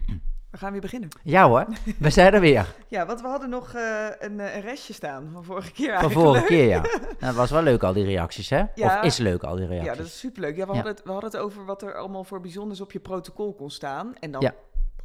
We 0.50 0.60
gaan 0.60 0.72
weer 0.72 0.80
beginnen. 0.80 1.08
Ja 1.22 1.48
hoor, 1.48 1.66
we 1.98 2.10
zijn 2.10 2.34
er 2.34 2.40
weer. 2.40 2.74
Ja, 2.88 3.06
want 3.06 3.20
we 3.20 3.26
hadden 3.26 3.50
nog 3.50 3.74
eh, 3.74 4.06
een, 4.18 4.40
eh, 4.40 4.54
een 4.54 4.60
restje 4.60 4.92
staan 4.92 5.28
van 5.32 5.44
vorige 5.44 5.72
keer 5.72 5.84
Van 5.92 5.94
eigenlijk. 5.94 6.26
vorige 6.26 6.44
keer, 6.46 6.66
ja. 6.68 6.80
Nou, 7.00 7.14
Dat 7.18 7.34
was 7.34 7.50
wel 7.50 7.62
leuk, 7.62 7.82
al 7.82 7.92
die 7.92 8.04
reacties, 8.04 8.50
hè? 8.50 8.62
Ja. 8.74 8.98
Of 8.98 9.04
is 9.04 9.16
leuk, 9.16 9.42
al 9.42 9.56
die 9.56 9.66
reacties. 9.66 9.90
Ja, 9.90 9.96
dat 9.96 10.06
is 10.06 10.18
superleuk. 10.18 10.56
Ja, 10.56 10.66
we, 10.66 10.72
Ja. 10.72 10.74
Hadden 10.74 10.92
het, 10.94 11.02
we 11.04 11.10
hadden 11.10 11.30
het 11.30 11.40
over 11.40 11.64
wat 11.64 11.82
er 11.82 11.94
allemaal 11.94 12.24
voor 12.24 12.40
bijzonders 12.40 12.80
op 12.80 12.92
je 12.92 13.00
protocol 13.00 13.54
kon 13.54 13.70
staan. 13.70 14.14
En 14.20 14.30
dan 14.30 14.40
Ja. 14.40 14.54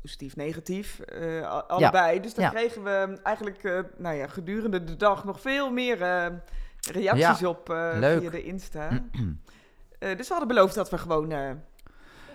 positief, 0.01 0.35
negatief, 0.35 0.99
eh, 0.99 1.61
allebei. 1.67 2.19
Dus 2.19 2.33
dan 2.33 2.49
kregen 2.49 2.83
we 2.83 3.19
eigenlijk 3.23 3.83
nou 3.97 4.15
ja, 4.15 4.27
gedurende 4.27 4.83
de 4.83 4.95
dag 4.95 5.23
nog 5.25 5.41
veel 5.41 5.71
meer 5.71 5.97
reacties 6.91 7.43
op 7.47 7.61
via 7.99 8.29
de 8.29 8.43
Insta. 8.43 8.89
Dus 9.99 10.27
we 10.27 10.33
hadden 10.33 10.47
beloofd 10.47 10.75
dat 10.75 10.89
we 10.89 10.97
gewoon... 10.97 11.29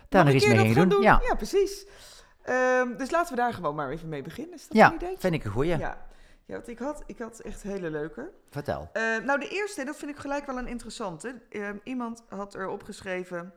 Daar 0.09 0.25
nog 0.25 0.34
iets 0.34 0.46
mee 0.46 0.75
gaan 0.75 0.89
doen. 0.89 1.02
Ja, 1.02 1.21
ja 1.29 1.34
precies. 1.34 1.86
Ehm, 2.45 2.97
dus 2.97 3.11
laten 3.11 3.35
we 3.35 3.41
daar 3.41 3.53
gewoon 3.53 3.75
maar 3.75 3.91
even 3.91 4.09
mee 4.09 4.23
beginnen. 4.23 4.55
Is 4.55 4.68
dat 4.68 4.77
ja 4.77 4.89
een 4.89 4.95
idee? 4.95 5.14
vind 5.18 5.35
ik 5.35 5.45
een 5.45 5.50
goeie. 5.50 5.77
Ja. 5.77 6.07
Ja, 6.46 6.55
want 6.55 6.68
ik 6.68 6.79
had, 6.79 7.03
ik 7.07 7.18
had 7.18 7.41
echt 7.41 7.63
hele 7.63 7.91
leuke. 7.91 8.31
Vertel. 8.51 8.89
Eh, 8.93 9.03
nou, 9.03 9.41
de 9.41 9.49
eerste, 9.49 9.85
dat 9.85 9.96
vind 9.96 10.11
ik 10.11 10.17
gelijk 10.17 10.46
wel 10.46 10.59
een 10.59 10.67
interessante. 10.67 11.41
Eh, 11.51 11.68
iemand 11.85 12.23
had 12.29 12.54
erop 12.54 12.82
geschreven 12.82 13.53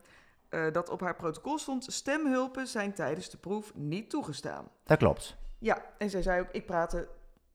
eh, 0.48 0.72
dat 0.72 0.88
op 0.88 1.00
haar 1.00 1.16
protocol 1.16 1.58
stond... 1.58 1.92
stemhulpen 1.92 2.66
zijn 2.66 2.92
tijdens 2.92 3.30
de 3.30 3.36
proef 3.36 3.74
niet 3.74 4.10
toegestaan. 4.10 4.68
Dat 4.84 4.98
klopt. 4.98 5.36
Ja, 5.58 5.82
en 5.98 6.10
zij 6.10 6.22
zei 6.22 6.40
ook, 6.40 6.48
ik 6.52 6.66
praatte 6.66 7.08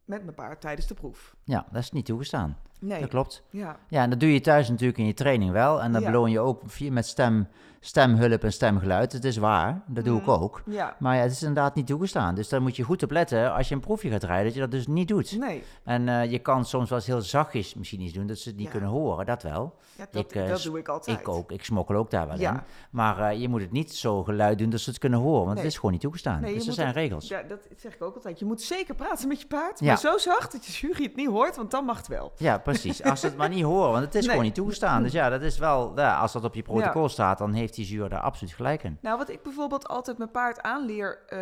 met 0.06 0.24
mijn 0.24 0.36
paard 0.36 0.62
tijdens 0.62 0.88
de 0.88 0.94
proef. 0.94 1.36
Ja, 1.44 1.66
dat 1.72 1.82
is 1.82 1.92
niet 1.92 2.06
toegestaan. 2.06 2.58
Nee, 2.86 3.00
Dat 3.00 3.10
klopt. 3.10 3.44
ja. 3.50 3.78
Ja, 3.88 4.02
en 4.04 4.10
dat 4.10 4.20
doe 4.20 4.34
je 4.34 4.42
thuis 4.42 4.70
natuurlijk 4.70 5.00
in 5.00 5.06
je 5.06 5.14
training 5.14 5.52
wel. 5.52 5.82
En 5.82 5.92
dat 5.92 6.02
Ja. 6.02 6.12
beloon 6.12 6.32
je 6.32 6.40
ook 6.40 6.62
via 6.66 6.92
met 6.92 7.06
stem, 7.08 7.48
stemhulp 7.80 8.44
en 8.44 8.54
stemgeluid. 8.54 9.12
Het 9.12 9.24
is 9.26 9.38
waar, 9.38 9.82
dat 9.88 10.04
doe 10.06 10.18
ik 10.20 10.26
Mhm. 10.26 10.42
ook. 10.42 10.62
Ja, 10.66 10.96
Maar 11.00 11.16
ja, 11.16 11.22
het 11.22 11.32
is 11.32 11.42
inderdaad 11.42 11.76
niet 11.76 11.88
toegestaan. 11.88 12.36
Dus 12.36 12.50
daar 12.50 12.62
moet 12.62 12.76
je 12.76 12.84
goed 12.84 13.04
op 13.04 13.12
letten 13.12 13.54
als 13.54 13.70
je 13.70 13.76
een 13.76 13.82
proefje 13.82 14.10
gaat 14.10 14.24
rijden, 14.24 14.46
dat 14.46 14.54
je 14.54 14.60
dat 14.60 14.72
dus 14.72 14.88
niet 14.88 15.08
doet. 15.08 15.38
nee. 15.40 15.64
En 15.84 16.10
eh, 16.10 16.32
je 16.32 16.40
kan 16.40 16.66
soms 16.66 16.90
wel 16.90 16.98
eens 16.98 17.08
heel 17.08 17.22
zachtjes 17.22 17.74
misschien 17.74 18.02
iets 18.02 18.14
doen, 18.14 18.28
dat 18.28 18.38
ze 18.38 18.48
het 18.50 18.58
niet 18.58 18.66
Ja. 18.66 18.72
kunnen 18.72 18.90
horen, 18.90 19.26
dat 19.26 19.44
wel. 19.44 19.76
Ja, 19.98 20.08
dat, 20.12 20.24
Ik, 20.26 20.36
eh, 20.36 20.48
dat 20.50 20.62
doe 20.64 20.78
ik 20.80 20.88
altijd. 20.88 21.20
Ik 21.20 21.28
ook, 21.28 21.52
ik 21.52 21.64
smokkel 21.66 21.96
ook 21.96 22.12
daar 22.12 22.28
wel 22.28 22.40
Ja. 22.40 22.54
in. 22.54 22.60
Maar 22.92 23.20
eh, 23.20 23.40
je 23.42 23.50
moet 23.50 23.62
het 23.62 23.72
niet 23.72 23.94
zo 23.96 24.24
geluid 24.24 24.58
doen 24.58 24.70
dat 24.70 24.80
ze 24.80 24.90
het 24.90 25.00
kunnen 25.00 25.20
horen, 25.20 25.42
want 25.44 25.54
Nee. 25.54 25.58
het 25.64 25.72
is 25.72 25.76
gewoon 25.76 25.92
niet 25.92 26.02
toegestaan. 26.02 26.42
Nee, 26.42 26.54
dus 26.54 26.68
er 26.68 26.74
zijn 26.74 26.88
het- 26.88 26.96
regels. 26.96 27.28
Ja, 27.28 27.42
dat 27.44 27.60
zeg 27.78 27.94
ik 27.94 28.02
ook 28.04 28.16
altijd. 28.16 28.40
Je 28.40 28.46
moet 28.46 28.62
zeker 28.62 28.96
praten 28.96 29.28
met 29.28 29.42
je 29.42 29.48
paard, 29.48 29.82
maar 29.82 29.98
zo 29.98 30.18
zacht 30.18 30.52
dat 30.52 30.66
je 30.66 30.88
jury 30.88 31.04
het 31.04 31.16
niet 31.16 31.28
hoort, 31.30 31.56
want 31.56 31.72
dan 31.72 31.86
mag 31.86 31.98
het 31.98 32.08
wel. 32.08 32.32
Ja, 32.38 32.58
precies. 32.58 32.73
Als 33.04 33.20
ze 33.20 33.26
het 33.26 33.38
maar 33.38 33.50
niet 33.50 33.64
horen, 33.64 33.92
want 33.92 34.04
het 34.04 34.16
is 34.16 34.22
Nee. 34.22 34.30
gewoon 34.30 34.46
niet 34.46 34.56
toegestaan. 34.56 35.04
Dus 35.04 35.12
ja, 35.12 35.30
dat 35.30 35.42
is 35.42 35.58
wel, 35.58 35.92
ja, 35.96 36.18
als 36.20 36.32
dat 36.32 36.44
op 36.44 36.54
je 36.56 36.62
protocol 36.62 37.10
staat, 37.10 37.38
dan 37.38 37.54
heeft 37.54 37.76
die 37.76 37.86
zuur 37.86 38.10
daar 38.10 38.20
absoluut 38.20 38.54
gelijk 38.54 38.84
in. 38.84 38.98
Nou, 39.02 39.18
wat 39.18 39.30
ik 39.30 39.42
bijvoorbeeld 39.44 39.88
altijd 39.88 40.18
mijn 40.18 40.32
paard 40.32 40.62
aanleer, 40.62 41.20
eh, 41.28 41.40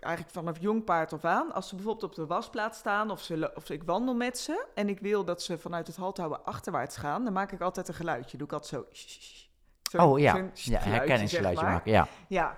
eigenlijk 0.00 0.30
vanaf 0.34 0.56
jong 0.60 0.84
paard 0.84 1.12
of 1.12 1.24
aan, 1.24 1.52
als 1.52 1.68
ze 1.68 1.74
bijvoorbeeld 1.74 2.04
op 2.10 2.14
de 2.14 2.26
wasplaats 2.26 2.78
staan 2.78 3.10
of, 3.10 3.20
ze, 3.20 3.50
of 3.54 3.70
ik 3.70 3.82
wandel 3.82 4.14
met 4.14 4.38
ze 4.38 4.66
en 4.74 4.88
ik 4.88 5.00
wil 5.00 5.24
dat 5.24 5.42
ze 5.42 5.58
vanuit 5.58 5.86
het 5.86 5.96
halthouden 5.96 6.44
achterwaarts 6.44 6.96
gaan, 6.96 7.24
dan 7.24 7.32
maak 7.32 7.52
ik 7.52 7.60
altijd 7.60 7.88
een 7.88 7.94
geluidje. 7.94 8.36
Doe 8.36 8.46
ik 8.46 8.52
altijd 8.52 8.72
zo. 8.72 8.86
Zo'n- 9.90 10.00
oh 10.00 10.18
ja, 10.18 10.24
ja 10.34 10.40
geluidje, 10.54 10.76
herkenningsgeluidje 10.90 11.60
zeg 11.60 11.68
maar. 11.68 11.72
maken. 11.72 11.92
Ja. 11.92 12.06
Ja, 12.28 12.56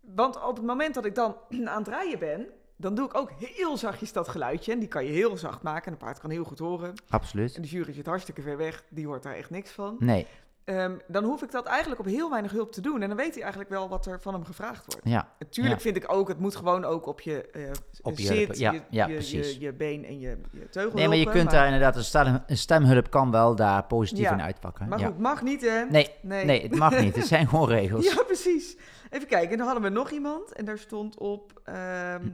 want 0.00 0.42
op 0.44 0.56
het 0.56 0.66
moment 0.66 0.94
dat 0.94 1.04
ik 1.04 1.14
dan 1.14 1.36
aan 1.66 1.78
het 1.78 1.88
rijden 1.88 2.18
ben, 2.18 2.46
dan 2.76 2.94
doe 2.94 3.06
ik 3.06 3.16
ook 3.16 3.30
heel 3.38 3.76
zachtjes 3.76 4.12
dat 4.12 4.28
geluidje. 4.28 4.72
En 4.72 4.78
die 4.78 4.88
kan 4.88 5.04
je 5.04 5.10
heel 5.12 5.36
zacht 5.36 5.62
maken 5.62 5.86
en 5.86 5.92
een 5.92 5.98
paard 5.98 6.18
kan 6.18 6.30
heel 6.30 6.44
goed 6.44 6.58
horen. 6.58 6.94
Absoluut. 7.08 7.56
En 7.56 7.62
de 7.62 7.68
jury 7.68 7.92
zit 7.92 8.06
hartstikke 8.06 8.42
ver 8.42 8.56
weg, 8.56 8.84
die 8.88 9.06
hoort 9.06 9.22
daar 9.22 9.34
echt 9.34 9.50
niks 9.50 9.70
van. 9.70 9.96
Nee, 9.98 10.26
Ehm, 10.64 10.96
dan 11.08 11.24
hoef 11.24 11.42
ik 11.42 11.50
dat 11.50 11.66
eigenlijk 11.66 12.00
op 12.00 12.06
heel 12.06 12.30
weinig 12.30 12.52
hulp 12.52 12.72
te 12.72 12.80
doen. 12.80 13.02
En 13.02 13.08
dan 13.08 13.16
weet 13.16 13.32
hij 13.32 13.40
eigenlijk 13.42 13.70
wel 13.70 13.88
wat 13.88 14.06
er 14.06 14.20
van 14.20 14.34
hem 14.34 14.44
gevraagd 14.44 14.86
wordt. 14.86 15.00
ja. 15.08 15.28
Natuurlijk 15.38 15.76
Ja. 15.76 15.80
vind 15.82 15.96
ik 15.96 16.12
ook, 16.12 16.28
het 16.28 16.38
moet 16.38 16.56
gewoon 16.56 16.84
ook 16.84 17.06
op 17.06 17.20
je, 17.20 17.46
eh 17.50 17.70
Op 18.02 18.18
je 18.18 18.24
zit, 18.26 18.58
ja, 18.58 18.72
je, 18.72 18.82
ja, 18.90 19.06
je, 19.06 19.12
precies. 19.14 19.52
Je, 19.54 19.60
je 19.60 19.72
been 19.72 20.04
en 20.04 20.20
je, 20.20 20.38
je 20.52 20.68
teugel 20.68 20.98
Nee, 20.98 21.08
maar 21.08 21.16
je 21.16 21.30
kunt 21.30 21.50
daar 21.50 21.64
inderdaad, 21.64 21.96
een, 21.96 22.04
stem, 22.04 22.42
een 22.46 22.56
stemhulp 22.56 23.10
kan 23.10 23.30
wel 23.30 23.54
daar 23.56 23.84
positief 23.84 24.30
in 24.30 24.42
uitpakken. 24.42 24.88
Maar 24.88 24.98
goed, 24.98 25.18
mag 25.18 25.42
niet 25.42 25.60
hè? 25.60 25.84
Nee, 25.84 26.10
nee. 26.20 26.44
nee, 26.44 26.62
het 26.62 26.76
mag 26.76 27.00
niet. 27.00 27.16
Het 27.16 27.26
zijn 27.26 27.48
gewoon 27.48 27.68
regels. 27.78 28.12
Ja, 28.14 28.22
precies. 28.22 28.76
Even 29.10 29.28
kijken, 29.28 29.50
en 29.50 29.56
dan 29.58 29.66
hadden 29.66 29.84
we 29.84 29.90
nog 29.98 30.10
iemand. 30.10 30.52
En 30.52 30.64
daar 30.64 30.78
stond 30.78 31.18
op... 31.18 31.60
ehm, 31.64 32.28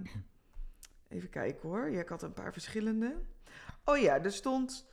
even 1.08 1.30
kijken 1.30 1.68
hoor. 1.68 1.90
Ja, 1.90 2.00
ik 2.00 2.08
had 2.08 2.22
een 2.22 2.32
paar 2.32 2.52
verschillende. 2.52 3.14
Oh 3.84 3.96
ja, 3.98 4.22
er 4.24 4.32
stond... 4.32 4.86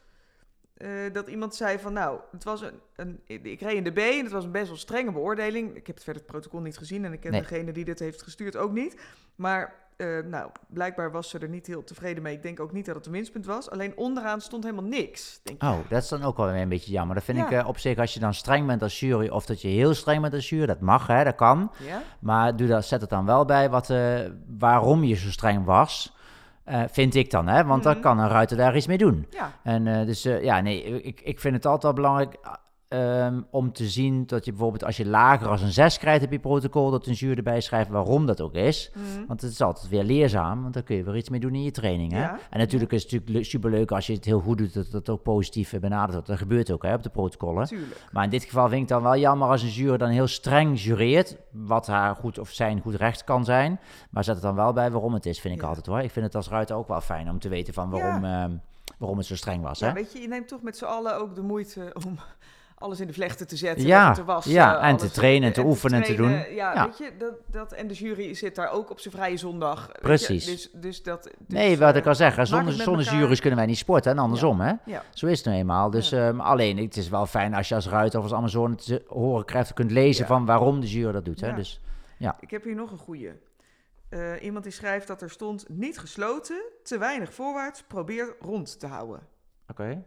eh, 0.73 0.89
dat 1.11 1.27
iemand 1.27 1.55
zei 1.55 1.79
van, 1.79 1.93
nou, 1.93 2.19
het 2.31 2.43
was 2.43 2.61
een, 2.61 2.79
een, 2.95 3.21
ik 3.25 3.61
reed 3.61 3.75
in 3.75 3.83
de 3.83 3.91
B 3.91 3.97
en 3.97 4.23
het 4.23 4.31
was 4.31 4.43
een 4.43 4.51
best 4.51 4.67
wel 4.67 4.77
strenge 4.77 5.11
beoordeling. 5.11 5.75
Ik 5.75 5.87
heb 5.87 5.95
het 5.95 6.03
verder 6.03 6.21
het 6.21 6.31
protocol 6.31 6.59
niet 6.61 6.77
gezien 6.77 7.05
en 7.05 7.13
ik 7.13 7.19
ken 7.19 7.31
Nee. 7.31 7.41
degene 7.41 7.71
die 7.71 7.85
dit 7.85 7.99
heeft 7.99 8.21
gestuurd 8.21 8.55
ook 8.55 8.71
niet. 8.71 9.01
Maar, 9.35 9.84
eh, 9.97 10.07
nou, 10.25 10.49
blijkbaar 10.67 11.11
was 11.11 11.29
ze 11.29 11.39
er 11.39 11.49
niet 11.49 11.67
heel 11.67 11.83
tevreden 11.83 12.23
mee. 12.23 12.33
Ik 12.35 12.41
denk 12.41 12.59
ook 12.59 12.71
niet 12.71 12.85
dat 12.85 12.95
het 12.95 13.05
een 13.05 13.11
winstpunt 13.11 13.45
was. 13.45 13.69
Alleen 13.69 13.97
onderaan 13.97 14.41
stond 14.41 14.63
helemaal 14.63 14.85
niks. 14.89 15.39
Denk. 15.43 15.63
Oh, 15.63 15.77
dat 15.89 16.03
is 16.03 16.09
dan 16.09 16.23
ook 16.23 16.37
wel 16.37 16.51
weer 16.51 16.61
een 16.61 16.69
beetje 16.69 16.91
jammer. 16.91 17.15
Dat 17.15 17.23
vind 17.23 17.37
Ja. 17.37 17.45
ik 17.45 17.51
eh, 17.51 17.67
op 17.67 17.77
zich, 17.77 17.97
als 17.97 18.13
je 18.13 18.19
dan 18.19 18.33
streng 18.33 18.67
bent 18.67 18.81
als 18.81 18.99
jury, 18.99 19.27
of 19.29 19.45
dat 19.45 19.61
je 19.61 19.67
heel 19.67 19.93
streng 19.93 20.21
bent 20.21 20.33
als 20.33 20.49
jury, 20.49 20.65
dat 20.65 20.79
mag, 20.79 21.07
hè, 21.07 21.23
dat 21.23 21.35
kan. 21.35 21.71
Ja? 21.87 22.01
Maar 22.19 22.55
doe 22.55 22.67
dat, 22.67 22.85
zet 22.85 23.01
het 23.01 23.09
dan 23.09 23.25
wel 23.25 23.45
bij 23.45 23.69
wat, 23.69 23.89
eh, 23.89 24.19
waarom 24.57 25.03
je 25.03 25.15
zo 25.15 25.29
streng 25.31 25.65
was, 25.65 26.13
vind 26.91 27.15
ik 27.15 27.31
dan, 27.31 27.47
hè. 27.47 27.65
Want 27.65 27.83
dan 27.83 27.93
Mhm. 27.93 28.01
kan 28.01 28.19
een 28.19 28.29
ruiter 28.29 28.57
daar 28.57 28.75
iets 28.75 28.87
mee 28.87 28.97
doen. 28.97 29.27
Ja. 29.29 29.51
En 29.63 30.05
dus 30.05 30.23
ja, 30.23 30.61
nee, 30.61 30.83
ik, 31.03 31.21
ik 31.21 31.39
vind 31.39 31.55
het 31.55 31.65
altijd 31.65 31.95
belangrijk 31.95 32.35
ehm, 32.87 33.41
om 33.49 33.71
te 33.73 33.87
zien 33.87 34.25
dat 34.25 34.45
je 34.45 34.51
bijvoorbeeld 34.51 34.83
als 34.83 34.97
je 34.97 35.05
lager 35.05 35.47
als 35.47 35.61
een 35.61 35.71
6 35.71 35.97
krijgt 35.97 36.25
op 36.25 36.31
je 36.31 36.39
protocol, 36.39 36.91
dat 36.91 37.05
een 37.07 37.13
jury 37.13 37.37
erbij 37.37 37.61
schrijft 37.61 37.89
waarom 37.89 38.25
dat 38.25 38.41
ook 38.41 38.53
is. 38.53 38.91
Mhm. 38.93 39.25
Want 39.27 39.41
het 39.41 39.51
is 39.51 39.61
altijd 39.61 39.89
weer 39.89 40.03
leerzaam, 40.03 40.61
want 40.61 40.73
dan 40.73 40.83
kun 40.83 40.95
je 40.95 41.03
weer 41.03 41.15
iets 41.15 41.29
mee 41.29 41.39
doen 41.39 41.55
in 41.55 41.63
je 41.63 41.71
training. 41.71 42.11
Hè? 42.11 42.21
Ja. 42.21 42.39
En 42.49 42.59
natuurlijk 42.59 42.91
is 42.91 43.03
het 43.03 43.11
natuurlijk 43.11 43.39
le- 43.39 43.49
superleuk 43.49 43.91
als 43.91 44.07
je 44.07 44.13
het 44.13 44.25
heel 44.25 44.39
goed 44.39 44.57
doet, 44.57 44.73
dat 44.73 44.91
dat 44.91 45.09
ook 45.09 45.23
positief 45.23 45.79
benaderd 45.79 46.11
wordt. 46.13 46.27
Dat 46.27 46.37
gebeurt 46.37 46.71
ook 46.71 46.83
hè, 46.83 46.93
op 46.93 47.03
de 47.03 47.09
protocollen. 47.09 47.67
Tuurlijk. 47.67 48.05
Maar 48.11 48.23
in 48.23 48.29
dit 48.29 48.43
geval 48.43 48.63
vind 48.69 48.73
ik 48.73 48.79
het 48.79 48.89
dan 48.89 49.03
wel 49.03 49.17
jammer 49.17 49.47
als 49.47 49.61
een 49.61 49.69
jury 49.69 49.97
dan 49.97 50.09
heel 50.09 50.27
streng 50.27 50.81
jureert, 50.81 51.37
wat 51.51 51.87
haar 51.87 52.15
goed 52.15 52.39
of 52.39 52.49
zijn 52.49 52.81
goed 52.81 52.95
recht 52.95 53.23
kan 53.23 53.45
zijn. 53.45 53.79
Maar 54.09 54.23
zet 54.23 54.33
het 54.35 54.43
dan 54.43 54.55
wel 54.55 54.73
bij 54.73 54.91
waarom 54.91 55.13
het 55.13 55.25
is, 55.25 55.39
vind 55.39 55.55
ik 55.55 55.61
Ja. 55.61 55.67
altijd 55.67 55.85
hoor. 55.85 55.99
Ik 55.99 56.11
vind 56.11 56.25
het 56.25 56.35
als 56.35 56.49
ruiter 56.49 56.75
ook 56.75 56.87
wel 56.87 57.01
fijn 57.01 57.29
om 57.29 57.39
te 57.39 57.49
weten 57.49 57.73
van 57.73 57.89
waarom, 57.89 58.23
ehm, 58.25 58.51
waarom 58.97 59.17
het 59.17 59.27
zo 59.27 59.35
streng 59.35 59.63
was. 59.63 59.79
Ja, 59.79 59.87
Hè? 59.87 59.93
weet 59.93 60.13
je, 60.13 60.19
je 60.19 60.27
neemt 60.27 60.47
toch 60.47 60.61
met 60.61 60.77
z'n 60.77 60.85
allen 60.85 61.17
ook 61.21 61.35
de 61.35 61.41
moeite 61.41 61.93
om 62.05 62.17
alles 62.77 62.99
in 62.99 63.07
de 63.07 63.13
vlechten 63.13 63.47
te 63.47 63.55
zetten. 63.55 63.85
Ja, 63.87 64.07
en 64.07 64.13
te 64.13 64.23
wassen. 64.23 64.51
ja, 64.51 64.81
en 64.81 64.97
te 64.97 65.11
trainen 65.11 65.47
en 65.47 65.53
te 65.53 65.61
oefenen 65.65 66.01
en 66.01 66.05
te 66.07 66.13
trainen. 66.15 66.45
doen. 66.45 66.55
Ja, 66.55 66.73
Ja. 66.73 66.85
weet 66.85 66.97
je, 66.97 67.11
dat, 67.17 67.33
dat, 67.47 67.71
en 67.73 67.87
de 67.87 67.93
jury 67.93 68.33
zit 68.33 68.55
daar 68.55 68.71
ook 68.71 68.89
op 68.89 68.99
zijn 68.99 69.13
vrije 69.13 69.37
zondag. 69.37 69.87
je. 69.93 69.99
Precies. 70.01 70.45
Dus, 70.45 70.69
dus 70.73 71.03
dat... 71.03 71.23
Dus, 71.23 71.31
nee, 71.47 71.77
wat 71.77 71.93
eh, 71.93 71.99
ik 71.99 72.05
al 72.05 72.15
zeg, 72.15 72.33
zonder, 72.47 72.73
zonder 72.73 73.05
elkaar- 73.05 73.19
juries 73.19 73.39
kunnen 73.39 73.57
wij 73.59 73.67
niet 73.67 73.77
sporten 73.77 74.11
en 74.11 74.17
andersom. 74.17 74.59
Hè? 74.61 74.73
Ja, 74.85 75.03
Zo 75.13 75.27
is 75.27 75.37
het 75.37 75.45
nou 75.47 75.57
eenmaal. 75.57 75.89
Dus 75.89 76.11
ehm, 76.11 76.39
alleen, 76.39 76.77
het 76.77 76.97
is 76.97 77.09
wel 77.09 77.25
fijn 77.25 77.53
als 77.53 77.69
je 77.69 77.75
als 77.75 77.87
ruiter 77.87 78.19
of 78.19 78.25
als 78.25 78.33
Amazone 78.33 78.75
te 78.75 79.03
horen 79.07 79.45
krijgt, 79.45 79.73
kunt 79.73 79.91
lezen 79.91 80.21
Ja. 80.21 80.27
van 80.27 80.45
waarom 80.45 80.79
de 80.79 80.87
jury 80.87 81.11
dat 81.11 81.25
doet. 81.25 81.41
Hè? 81.41 81.47
Ja. 81.47 81.55
Dus 81.55 81.81
ik 82.39 82.49
heb 82.51 82.63
hier 82.63 82.75
nog 82.75 82.91
een 82.91 82.97
goeie. 82.97 83.31
Eh, 84.09 84.43
iemand 84.43 84.63
die 84.63 84.73
schrijft 84.73 85.07
dat 85.07 85.21
er 85.21 85.29
stond 85.29 85.65
niet 85.69 85.99
gesloten, 85.99 86.61
te 86.83 86.97
weinig 86.97 87.33
voorwaarts, 87.33 87.83
probeer 87.87 88.35
rond 88.39 88.79
te 88.79 88.87
houden. 88.87 89.19
Oké. 89.67 90.03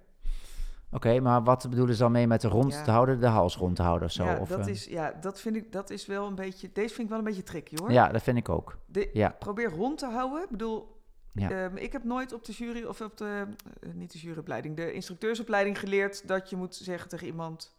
Oké, 0.93 1.21
maar 1.21 1.43
wat 1.43 1.67
bedoelen 1.71 1.95
ze 1.95 2.03
dan 2.03 2.13
mee 2.13 2.27
met 2.27 2.41
de 2.41 2.49
rond 2.49 2.73
Ja. 2.73 2.83
te 2.83 2.91
houden, 2.91 3.21
de 3.21 3.27
hals 3.27 3.57
rond 3.57 3.77
te 3.77 3.83
houden 3.83 4.07
of 4.09 4.13
zo? 4.15 4.25
ja, 4.25 4.39
of, 4.39 4.49
dat 4.49 4.59
eh, 4.61 4.67
is, 4.67 4.85
ja, 4.85 5.13
dat 5.21 5.41
vind 5.41 5.57
ik, 5.57 5.73
dat 5.73 5.91
is 5.91 6.07
wel 6.07 6.27
een 6.27 6.35
beetje, 6.35 6.71
deze 6.73 6.89
vind 6.89 7.01
ik 7.03 7.09
wel 7.09 7.19
een 7.19 7.25
beetje 7.25 7.43
tricky 7.43 7.77
hoor. 7.77 7.93
ja, 7.93 8.09
dat 8.09 8.23
vind 8.23 8.37
ik 8.39 8.49
ook. 8.49 8.79
De- 8.87 9.11
Ja. 9.13 9.37
Probeer 9.39 9.71
rond 9.71 9.99
te 9.99 10.07
houden. 10.07 10.43
Ik 10.43 10.49
bedoel, 10.51 10.97
Ja. 11.33 11.51
ehm, 11.51 11.77
ik 11.77 11.93
heb 11.93 12.05
nooit 12.05 12.33
op 12.33 12.45
de 12.45 12.53
jury, 12.53 12.85
of 12.85 13.01
op 13.01 13.17
de, 13.17 13.47
eh, 13.81 13.91
niet 13.95 14.13
de 14.13 14.19
juryopleiding, 14.19 14.77
de 14.77 14.93
instructeursopleiding 14.93 15.79
geleerd 15.79 16.29
dat 16.29 16.51
je 16.51 16.57
moet 16.57 16.75
zeggen 16.75 17.09
tegen 17.09 17.27
iemand, 17.27 17.77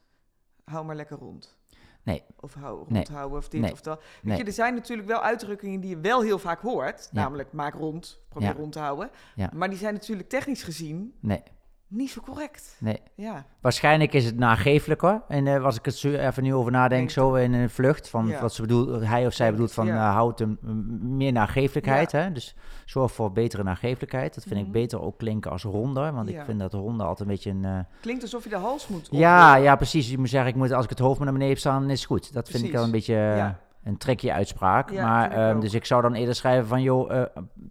hou 0.64 0.86
maar 0.86 0.96
lekker 0.96 1.18
rond. 1.18 1.58
Nee. 2.04 2.24
Of 2.40 2.54
hou, 2.54 2.78
Nee. 2.88 3.04
rondhouden 3.04 3.38
of 3.38 3.50
dit 3.50 3.62
Nee. 3.62 3.72
of 3.72 3.82
dat. 3.82 4.00
Weet 4.00 4.24
Nee. 4.24 4.38
je, 4.38 4.44
er 4.44 4.52
zijn 4.52 4.74
natuurlijk 4.74 5.08
wel 5.08 5.22
uitdrukkingen 5.22 5.80
die 5.80 5.90
je 5.90 6.00
wel 6.00 6.22
heel 6.22 6.40
vaak 6.40 6.62
hoort. 6.62 7.10
Namelijk, 7.12 7.52
maak 7.52 7.74
rond, 7.74 8.20
probeer 8.30 8.56
rond 8.56 8.72
te 8.72 8.80
houden. 8.80 9.10
Ja. 9.36 9.50
Maar 9.54 9.70
die 9.70 9.78
zijn 9.78 9.94
natuurlijk 9.94 10.30
technisch 10.30 10.64
gezien 10.64 11.14
Nee, 11.20 11.44
niet 11.90 12.10
zo 12.10 12.22
correct. 12.22 12.76
nee. 12.80 13.02
Ja, 13.16 13.46
Waarschijnlijk 13.62 14.14
is 14.14 14.26
het 14.26 14.38
nageeflijk 14.38 15.02
hoor. 15.02 15.22
En 15.28 15.48
eh 15.48 15.64
als 15.64 15.78
ik 15.78 15.86
het 15.86 15.96
zo 15.96 16.10
even 16.12 16.44
nu 16.44 16.54
over 16.54 16.72
nadenk, 16.72 16.92
Denk 16.92 17.10
zo 17.10 17.34
in 17.34 17.54
een 17.54 17.70
vlucht, 17.70 18.10
van 18.10 18.28
Ja. 18.28 18.42
wat 18.42 18.54
ze 18.54 18.62
bedoelt, 18.62 19.06
hij 19.06 19.26
of 19.26 19.34
zij 19.34 19.52
bedoelt 19.52 19.74
van 19.74 19.86
ja. 19.86 20.08
eh, 20.08 20.14
houd 20.14 20.40
een 20.40 20.58
m- 20.62 21.16
meer 21.18 21.32
nageeflijkheid. 21.32 22.12
Hè? 22.12 22.32
Dus 22.32 22.56
zorg 22.86 23.12
voor 23.12 23.32
betere 23.32 23.64
nageeflijkheid. 23.64 24.36
Dat 24.36 24.44
vind 24.44 24.56
Mhm. 24.56 24.66
ik 24.66 24.72
beter 24.72 25.02
ook 25.02 25.18
klinken 25.18 25.52
als 25.52 25.64
ronder, 25.64 26.14
want 26.14 26.30
ik 26.30 26.42
vind 26.46 26.60
dat 26.60 26.74
ronde 26.74 27.04
altijd 27.04 27.20
een 27.30 27.34
beetje 27.36 27.50
een... 27.50 27.66
eh, 27.66 27.80
klinkt 28.02 28.22
alsof 28.22 28.44
je 28.44 28.50
de 28.50 28.56
hals 28.58 28.88
moet 28.88 29.08
Ja, 29.12 29.56
ja, 29.56 29.76
precies. 29.76 30.10
Je 30.10 30.18
moet 30.18 30.30
zeggen, 30.30 30.50
ik 30.50 30.56
moet, 30.56 30.72
als 30.72 30.84
ik 30.84 30.90
het 30.90 31.00
hoofd 31.00 31.16
maar 31.18 31.24
naar 31.28 31.34
beneden 31.34 31.54
heb 31.54 31.64
staan, 31.64 31.82
dan 31.82 31.90
is 31.90 32.00
het 32.00 32.08
goed. 32.08 32.34
Dat 32.34 32.50
vind 32.50 32.64
ik 32.64 32.72
wel 32.72 32.84
een 32.84 32.92
beetje 32.92 33.14
Ja. 33.14 33.60
Een 33.84 33.98
tricky 33.98 34.32
uitspraak. 34.32 34.90
Ja, 34.92 35.06
maar, 35.06 35.32
ehm, 35.32 35.60
dus 35.60 35.74
ik 35.74 35.86
zou 35.86 36.02
dan 36.02 36.14
eerder 36.14 36.36
schrijven 36.36 36.68
van, 36.68 36.82
joh, 36.82 37.12
eh, 37.22 37.24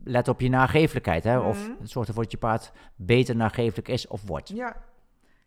let 0.04 0.28
op 0.28 0.40
je 0.40 0.48
nageeflijkheid. 0.48 1.24
Hè? 1.24 1.38
Of 1.38 1.68
Mhm. 1.68 1.72
zorg 1.86 2.06
ervoor 2.08 2.22
dat 2.22 2.32
je 2.32 2.38
paard 2.38 2.72
beter 2.96 3.36
nageeflijk 3.36 3.88
is 3.88 4.06
of 4.06 4.22
wordt. 4.26 4.48
Ja, 4.48 4.76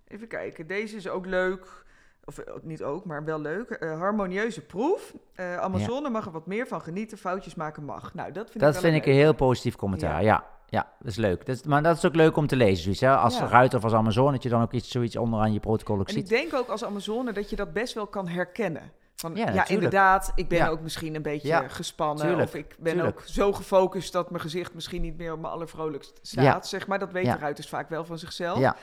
even 0.07 0.27
kijken. 0.27 0.67
Deze 0.67 0.95
is 0.95 1.07
ook 1.09 1.25
leuk. 1.25 1.79
of 2.25 2.37
eh, 2.37 2.53
niet 2.61 2.83
ook, 2.83 3.05
maar 3.05 3.23
wel 3.25 3.39
leuk. 3.39 3.69
eh, 3.69 3.99
harmonieuze 3.99 4.61
proef. 4.61 5.13
Eh, 5.35 5.57
Amazone 5.57 6.09
mag 6.09 6.25
er 6.25 6.31
wat 6.31 6.45
meer 6.47 6.67
van 6.67 6.81
genieten. 6.81 7.17
Foutjes 7.17 7.55
maken 7.55 7.83
mag. 7.83 8.13
Nou, 8.13 8.31
dat 8.31 8.49
vind 8.49 8.59
Dat 8.63 8.75
ik 8.75 8.81
wel 8.81 8.91
vind 8.91 9.01
ik 9.05 9.11
een 9.11 9.19
heel 9.19 9.33
positief 9.33 9.75
commentaar. 9.75 10.23
Ja, 10.23 10.43
ja, 10.67 10.91
dat 10.99 11.07
is 11.07 11.15
leuk. 11.15 11.45
Dat 11.45 11.55
is, 11.55 11.63
maar 11.63 11.83
dat 11.83 11.97
is 11.97 12.05
ook 12.05 12.15
leuk 12.15 12.35
om 12.37 12.47
te 12.47 12.55
lezen. 12.55 12.83
Zoiets, 12.83 13.01
hè? 13.01 13.15
Als 13.15 13.39
ruiter 13.39 13.77
of 13.77 13.83
als 13.83 13.93
Amazon, 13.93 14.31
dat 14.31 14.43
je 14.43 14.49
dan 14.49 14.61
ook 14.61 14.71
iets, 14.71 14.89
zoiets 14.91 15.15
onderaan 15.15 15.53
je 15.53 15.59
protocol 15.59 15.99
ook 15.99 16.07
En 16.09 16.15
ik 16.15 16.19
ziet. 16.19 16.29
denk 16.29 16.53
ook 16.53 16.67
als 16.67 16.83
Amazone 16.83 17.31
dat 17.33 17.49
je 17.49 17.55
dat 17.55 17.73
best 17.73 17.93
wel 17.93 18.07
kan 18.07 18.27
herkennen. 18.27 18.91
Van, 19.21 19.35
Ja, 19.35 19.67
inderdaad, 19.67 20.31
ik 20.35 20.47
ben 20.47 20.57
Ja. 20.57 20.67
ook 20.67 20.81
misschien 20.81 21.15
een 21.15 21.21
beetje 21.21 21.47
Ja, 21.47 21.67
gespannen. 21.67 22.25
tuurlijk, 22.25 22.47
Of 22.47 22.55
ik 22.55 22.75
ben 22.79 22.93
tuurlijk. 22.93 23.19
ook 23.19 23.23
zo 23.27 23.53
gefocust 23.53 24.11
dat 24.13 24.29
mijn 24.29 24.41
gezicht 24.41 24.73
misschien 24.73 25.01
niet 25.01 25.17
meer 25.17 25.33
op 25.33 25.39
mijn 25.39 25.53
allervrolijkst 25.53 26.19
staat. 26.21 26.67
Zeg 26.67 26.87
maar, 26.87 26.99
dat 26.99 27.11
weten 27.11 27.31
Ja. 27.33 27.37
ruiters 27.39 27.69
vaak 27.69 27.89
wel 27.89 28.05
van 28.05 28.17
zichzelf. 28.17 28.59
Ja, 28.59 28.75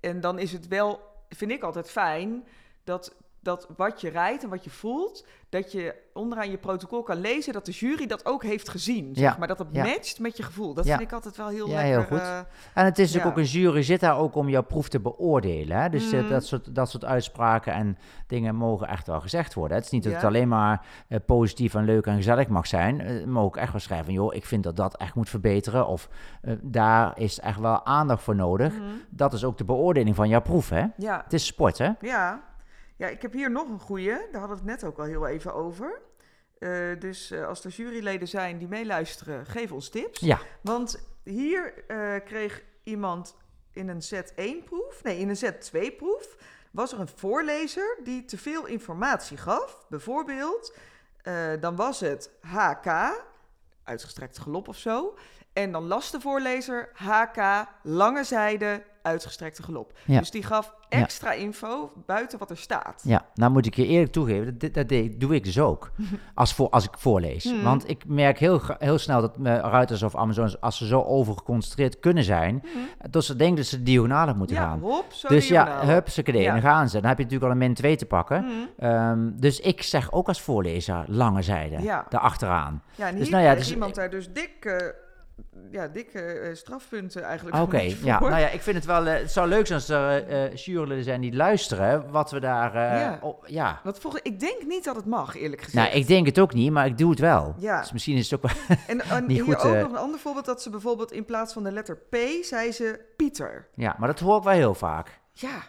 En 0.00 0.20
dan 0.20 0.38
is 0.38 0.52
het 0.52 0.68
wel, 0.68 1.00
vind 1.28 1.50
ik 1.50 1.62
altijd 1.62 1.90
fijn, 1.90 2.44
dat, 2.84 3.14
dat 3.42 3.68
wat 3.76 4.00
je 4.00 4.08
rijdt 4.10 4.42
en 4.42 4.48
wat 4.48 4.64
je 4.64 4.70
voelt, 4.70 5.26
dat 5.48 5.72
je 5.72 5.94
onderaan 6.12 6.50
je 6.50 6.56
protocol 6.58 7.02
kan 7.02 7.20
lezen 7.20 7.52
dat 7.52 7.64
de 7.66 7.72
jury 7.72 8.06
dat 8.06 8.26
ook 8.26 8.42
heeft 8.42 8.68
gezien. 8.68 9.14
Zeg 9.14 9.32
Ja. 9.32 9.36
maar 9.38 9.48
dat 9.48 9.58
het 9.58 9.68
Ja. 9.72 9.84
matcht 9.84 10.18
met 10.20 10.36
je 10.36 10.42
gevoel. 10.42 10.74
Dat 10.74 10.84
Ja. 10.84 10.96
vind 10.96 11.08
ik 11.08 11.14
altijd 11.14 11.36
wel 11.36 11.48
heel 11.48 11.66
Ja, 11.68 11.74
lekker. 11.74 11.92
heel 11.92 12.02
goed. 12.02 12.18
eh, 12.18 12.38
en 12.74 12.84
het 12.84 12.98
is 12.98 13.06
natuurlijk 13.12 13.38
ook 13.38 13.44
een 13.44 13.50
jury 13.50 13.82
zit 13.82 14.00
daar 14.00 14.18
ook 14.18 14.34
om 14.34 14.48
jouw 14.48 14.62
proef 14.62 14.88
te 14.88 15.00
beoordelen. 15.00 15.76
Hè? 15.76 15.88
Dus 15.88 16.12
eh, 16.12 16.20
Mhm. 16.20 16.28
dat, 16.28 16.44
soort, 16.46 16.74
dat 16.74 16.90
soort 16.90 17.04
uitspraken 17.04 17.72
en 17.72 17.98
dingen 18.26 18.54
mogen 18.54 18.88
echt 18.88 19.06
wel 19.06 19.20
gezegd 19.20 19.54
worden. 19.54 19.76
Het 19.76 19.86
is 19.86 19.92
niet 19.92 20.04
dat 20.04 20.12
het 20.12 20.24
alleen 20.24 20.48
maar 20.48 20.86
eh, 21.08 21.18
positief 21.26 21.74
en 21.74 21.84
leuk 21.84 22.06
en 22.06 22.16
gezellig 22.16 22.48
mag 22.48 22.66
zijn. 22.66 23.22
Mag 23.30 23.42
ook 23.42 23.56
echt 23.56 23.72
wel 23.72 23.80
schrijven 23.80 24.04
van, 24.06 24.14
joh, 24.14 24.34
ik 24.34 24.44
vind 24.44 24.62
dat 24.62 24.76
dat 24.76 24.96
echt 24.96 25.14
moet 25.14 25.28
verbeteren. 25.28 25.86
Of 25.86 26.08
daar 26.62 27.18
is 27.18 27.40
echt 27.40 27.58
wel 27.60 27.86
aandacht 27.86 28.22
voor 28.22 28.34
nodig. 28.36 28.72
mhm. 28.74 28.82
Dat 29.10 29.32
is 29.32 29.44
ook 29.44 29.58
de 29.58 29.64
beoordeling 29.64 30.16
van 30.16 30.28
jouw 30.28 30.40
proef, 30.42 30.68
hè? 30.68 30.84
Ja, 30.96 31.20
Het 31.24 31.32
is 31.32 31.46
sport, 31.46 31.78
hè? 31.78 31.90
Ja. 32.00 32.40
Ja, 33.02 33.08
ik 33.08 33.22
heb 33.22 33.32
hier 33.32 33.50
nog 33.50 33.68
een 33.68 33.80
goeie. 33.80 34.16
Daar 34.30 34.40
hadden 34.40 34.64
we 34.64 34.70
het 34.70 34.80
net 34.80 34.84
ook 34.84 34.98
al 34.98 35.04
heel 35.04 35.26
even 35.26 35.54
over. 35.54 36.00
Eh, 36.58 36.70
dus 36.98 37.30
eh, 37.30 37.46
als 37.46 37.64
er 37.64 37.70
juryleden 37.70 38.28
zijn 38.28 38.58
die 38.58 38.68
meeluisteren, 38.68 39.46
geef 39.46 39.72
ons 39.72 39.88
tips. 39.88 40.20
Ja. 40.20 40.40
Want 40.60 41.08
hier 41.24 41.84
eh, 41.86 42.24
kreeg 42.24 42.62
iemand 42.82 43.36
in 43.72 43.88
een 43.88 44.02
set 44.02 44.32
1 44.34 44.62
proef, 44.64 45.02
nee, 45.02 45.18
in 45.18 45.28
een 45.28 45.36
set 45.36 45.60
2 45.60 45.92
proef, 45.92 46.36
was 46.70 46.92
er 46.92 47.00
een 47.00 47.08
voorlezer 47.08 47.98
die 48.04 48.24
te 48.24 48.38
veel 48.38 48.66
informatie 48.66 49.36
gaf. 49.36 49.86
Bijvoorbeeld, 49.88 50.74
dan 51.60 51.76
was 51.76 52.00
het 52.00 52.30
HK, 52.40 52.86
uitgestrekt 53.84 54.38
galop 54.38 54.68
of 54.68 54.76
zo. 54.76 55.14
En 55.52 55.72
dan 55.72 55.86
las 55.86 56.10
de 56.10 56.20
voorlezer 56.20 56.88
HK, 56.94 57.66
lange 57.82 58.24
zijde, 58.24 58.82
uitgestrekte 59.02 59.62
galop. 59.62 59.92
Ja. 60.04 60.18
Dus 60.18 60.30
die 60.30 60.42
gaf 60.42 60.74
Ja. 60.88 60.98
extra 60.98 61.32
info 61.32 61.92
buiten 62.06 62.38
wat 62.38 62.50
er 62.50 62.56
staat. 62.56 63.00
Ja, 63.04 63.24
nou 63.34 63.52
moet 63.52 63.66
ik 63.66 63.74
je 63.74 63.86
eerlijk 63.86 64.12
toegeven, 64.12 64.58
dat, 64.58 64.74
dat 64.74 64.88
doe 65.18 65.34
ik 65.34 65.44
dus 65.44 65.58
ook. 65.60 65.90
Als, 66.34 66.54
voor, 66.54 66.70
als 66.70 66.84
ik 66.84 66.90
voorlees. 66.98 67.44
Mhm. 67.44 67.62
Want 67.62 67.88
ik 67.90 68.04
merk 68.06 68.38
heel, 68.38 68.60
heel 68.78 68.98
snel 68.98 69.20
dat 69.20 69.36
eh, 69.36 69.42
ruiters 69.58 70.02
of 70.02 70.16
Amazons, 70.16 70.60
als 70.60 70.76
ze 70.76 70.86
zo 70.86 71.02
overgeconcentreerd 71.02 71.98
kunnen 72.00 72.24
zijn, 72.24 72.54
Mhm. 72.54 73.10
dat 73.10 73.24
ze 73.24 73.36
denken 73.36 73.56
dat 73.56 73.66
ze 73.66 73.82
diagonaal 73.82 74.34
moeten 74.34 74.56
Ja, 74.56 74.62
gaan. 74.62 74.78
hop, 74.80 75.12
zo 75.12 75.28
dus 75.28 75.48
ja, 75.48 75.86
hup, 75.86 76.08
ze 76.08 76.22
Ja. 76.32 76.52
dan 76.52 76.60
gaan 76.60 76.88
ze. 76.88 77.00
Dan 77.00 77.08
heb 77.08 77.18
je 77.18 77.24
natuurlijk 77.24 77.52
al 77.52 77.58
een 77.60 77.66
min 77.66 77.74
2 77.74 77.96
te 77.96 78.06
pakken. 78.06 78.44
Mhm. 78.44 78.52
Ehm, 78.86 79.30
dus 79.34 79.60
ik 79.60 79.82
zeg 79.82 80.12
ook 80.12 80.28
als 80.28 80.40
voorlezer 80.40 81.04
lange 81.06 81.42
zijde, 81.42 81.82
Ja. 81.82 82.06
daarachteraan. 82.08 82.82
Ja, 82.94 83.06
en 83.08 83.16
Dus 83.16 83.28
nou 83.28 83.42
ja, 83.44 83.54
dus- 83.54 83.70
iemand 83.70 83.94
daar 83.94 84.10
dus 84.10 84.32
dik, 84.32 84.64
ja, 85.70 85.88
dikke 85.88 86.20
eh, 86.20 86.54
strafpunten 86.54 87.22
eigenlijk 87.22 87.56
Oké, 87.56 87.80
ja, 88.02 88.20
nou 88.20 88.38
ja, 88.40 88.48
ik 88.48 88.60
vind 88.60 88.76
het 88.76 88.84
wel, 88.84 89.06
eh, 89.06 89.20
het 89.20 89.32
zou 89.32 89.48
leuk 89.48 89.66
zijn 89.66 89.78
als 89.78 89.88
er 89.88 90.26
eh 90.28 90.54
juryleden 90.56 91.04
zijn 91.04 91.20
die 91.20 91.34
luisteren, 91.34 92.10
wat 92.10 92.30
we 92.30 92.40
daar, 92.40 92.74
eh, 92.74 93.00
Ja. 93.00 93.18
op- 93.22 93.44
ja. 93.46 93.80
Want 93.84 93.98
volgens, 93.98 94.22
ik 94.22 94.40
denk 94.40 94.62
niet 94.66 94.84
dat 94.84 94.96
het 94.96 95.06
mag, 95.06 95.36
eerlijk 95.36 95.62
gezegd. 95.62 95.86
Nou, 95.86 96.00
ik 96.00 96.06
denk 96.06 96.26
het 96.26 96.38
ook 96.38 96.54
niet, 96.54 96.70
maar 96.72 96.86
ik 96.86 96.98
doe 96.98 97.10
het 97.10 97.18
wel. 97.18 97.54
Ja. 97.58 97.80
Dus 97.80 97.92
misschien 97.92 98.16
is 98.16 98.30
het 98.30 98.44
ook 98.44 98.50
wel... 98.50 98.76
En, 98.86 99.00
en 99.00 99.20
niet 99.26 99.30
hier 99.36 99.44
goed, 99.44 99.64
ook 99.64 99.74
eh. 99.74 99.80
nog 99.80 99.90
een 99.90 99.96
ander 99.96 100.20
voorbeeld, 100.20 100.44
dat 100.44 100.62
ze 100.62 100.70
bijvoorbeeld 100.70 101.12
in 101.12 101.24
plaats 101.24 101.52
van 101.52 101.62
de 101.64 101.72
letter 101.72 101.96
P, 101.96 102.16
zei 102.42 102.72
ze 102.72 103.00
Pieter. 103.16 103.68
Ja, 103.74 103.96
maar 103.98 104.08
dat 104.08 104.20
hoor 104.20 104.36
ik 104.38 104.42
wel 104.44 104.52
heel 104.52 104.74
vaak. 104.74 105.20
Ja, 105.32 105.62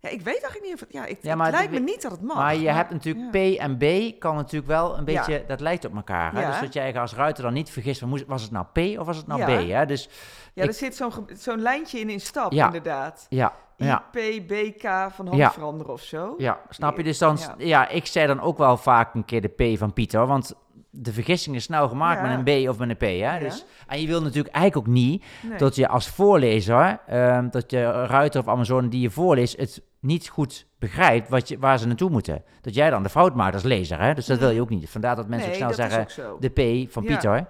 ja 0.00 0.08
ik 0.08 0.20
weet 0.20 0.40
eigenlijk 0.42 0.62
niet 0.64 0.74
of 0.74 0.80
het... 0.80 0.92
Ja, 0.92 1.04
ik, 1.04 1.18
Ja, 1.22 1.28
het 1.28 1.38
maar 1.38 1.50
lijkt 1.50 1.72
de- 1.72 1.80
me 1.80 1.84
niet 1.84 2.02
dat 2.02 2.10
het 2.10 2.22
mag. 2.22 2.36
maar 2.36 2.56
je 2.56 2.68
hebt 2.70 2.90
natuurlijk. 2.90 3.30
P 3.30 3.58
en 3.58 3.76
B 3.76 4.18
kan 4.20 4.34
natuurlijk 4.36 4.66
wel 4.72 4.98
een 4.98 5.04
beetje, 5.04 5.44
dat 5.46 5.60
lijkt 5.60 5.84
op 5.84 5.94
elkaar. 5.96 6.34
Hè? 6.34 6.46
Dus 6.46 6.60
dat 6.60 6.72
jij 6.72 6.98
als 7.00 7.14
ruiter 7.14 7.42
dan 7.42 7.52
niet 7.52 7.70
vergist, 7.70 8.00
van, 8.00 8.22
was 8.26 8.42
het 8.42 8.50
nou 8.50 8.66
P 8.72 8.98
of 8.98 9.06
was 9.06 9.16
het 9.16 9.26
nou. 9.26 9.42
B? 9.44 9.68
Hè? 9.70 9.86
Dus 9.86 10.08
Ja, 10.54 10.62
ik- 10.62 10.68
er 10.68 10.74
zit 10.74 10.96
zo'n 10.96 11.12
zo'n 11.32 11.60
lijntje 11.60 11.98
in 12.00 12.10
in 12.10 12.20
stap, 12.20 12.52
Ja. 12.52 12.66
inderdaad. 12.66 13.26
ja, 13.28 13.52
ja, 13.76 14.04
IPBK 14.12 14.82
van 15.10 15.26
hand 15.26 15.36
Ja. 15.38 15.52
veranderen 15.52 15.92
of 15.92 16.00
zo. 16.02 16.34
ja, 16.38 16.60
snap 16.68 16.96
je? 16.96 17.02
Dus 17.02 17.18
dan, 17.18 17.36
Ja. 17.40 17.54
ja. 17.58 17.88
ik 17.88 18.06
zei 18.06 18.26
dan 18.26 18.40
ook 18.40 18.58
wel 18.58 18.76
vaak 18.76 19.14
een 19.14 19.24
keer 19.24 19.40
de 19.40 19.48
P 19.74 19.78
van 19.78 19.92
Pieter, 19.92 20.26
want 20.26 20.54
de 20.96 21.12
vergissing 21.12 21.56
is 21.56 21.64
snel 21.64 21.88
gemaakt 21.88 22.20
Ja. 22.20 22.36
met 22.36 22.46
een 22.48 22.64
B 22.64 22.68
of 22.68 22.78
met 22.78 22.88
een 22.88 22.96
P. 22.96 23.00
Hè? 23.00 23.06
Ja. 23.06 23.38
Dus, 23.38 23.64
en 23.86 24.00
je 24.00 24.06
wil 24.06 24.22
natuurlijk 24.22 24.54
eigenlijk 24.54 24.88
ook 24.88 24.94
niet 24.94 25.24
Nee. 25.48 25.58
dat 25.58 25.74
je 25.74 25.88
als 25.88 26.08
voorlezer, 26.08 27.00
ehm, 27.06 27.48
dat 27.50 27.70
je 27.70 27.90
ruiter 28.06 28.40
of 28.40 28.48
Amazon 28.48 28.88
die 28.88 29.00
je 29.00 29.10
voorleest, 29.10 29.56
het 29.58 29.82
niet 30.00 30.28
goed 30.28 30.66
begrijpt 30.78 31.28
wat 31.28 31.48
je, 31.48 31.58
waar 31.58 31.78
ze 31.78 31.86
naartoe 31.86 32.10
moeten. 32.10 32.42
Dat 32.60 32.74
jij 32.74 32.90
dan 32.90 33.02
de 33.02 33.08
fout 33.08 33.34
maakt 33.34 33.54
als 33.54 33.62
lezer. 33.62 34.00
Hè? 34.00 34.14
Dus 34.14 34.26
dat 34.26 34.38
wil 34.38 34.50
je 34.50 34.60
ook 34.60 34.68
niet. 34.70 34.90
Vandaar 34.90 35.16
dat 35.16 35.28
mensen 35.28 35.50
nee, 35.50 35.64
ook 35.64 35.72
snel 35.72 35.88
zeggen, 35.90 36.30
ook 36.32 36.40
de 36.40 36.48
P 36.86 36.92
van. 36.92 37.04
Pieter. 37.04 37.46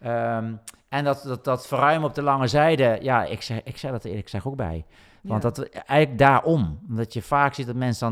Ehm, 0.00 0.52
en 0.88 1.04
dat, 1.04 1.22
dat, 1.22 1.44
dat 1.44 1.66
verruimen 1.66 2.08
op 2.08 2.14
de 2.14 2.22
lange 2.22 2.46
zijde, 2.46 2.98
ja, 3.02 3.24
ik 3.24 3.42
zeg, 3.42 3.60
ik 3.64 3.76
zeg 3.76 3.90
dat 3.90 4.00
er 4.02 4.08
eerlijk 4.08 4.24
gezegd 4.28 4.44
ook 4.46 4.56
bij. 4.56 4.84
Want 5.22 5.42
dat 5.42 5.68
eigenlijk 5.68 6.18
daarom. 6.18 6.78
Omdat 6.88 7.12
je 7.12 7.22
vaak 7.22 7.54
ziet 7.54 7.66
dat 7.66 7.76
mensen 7.76 8.08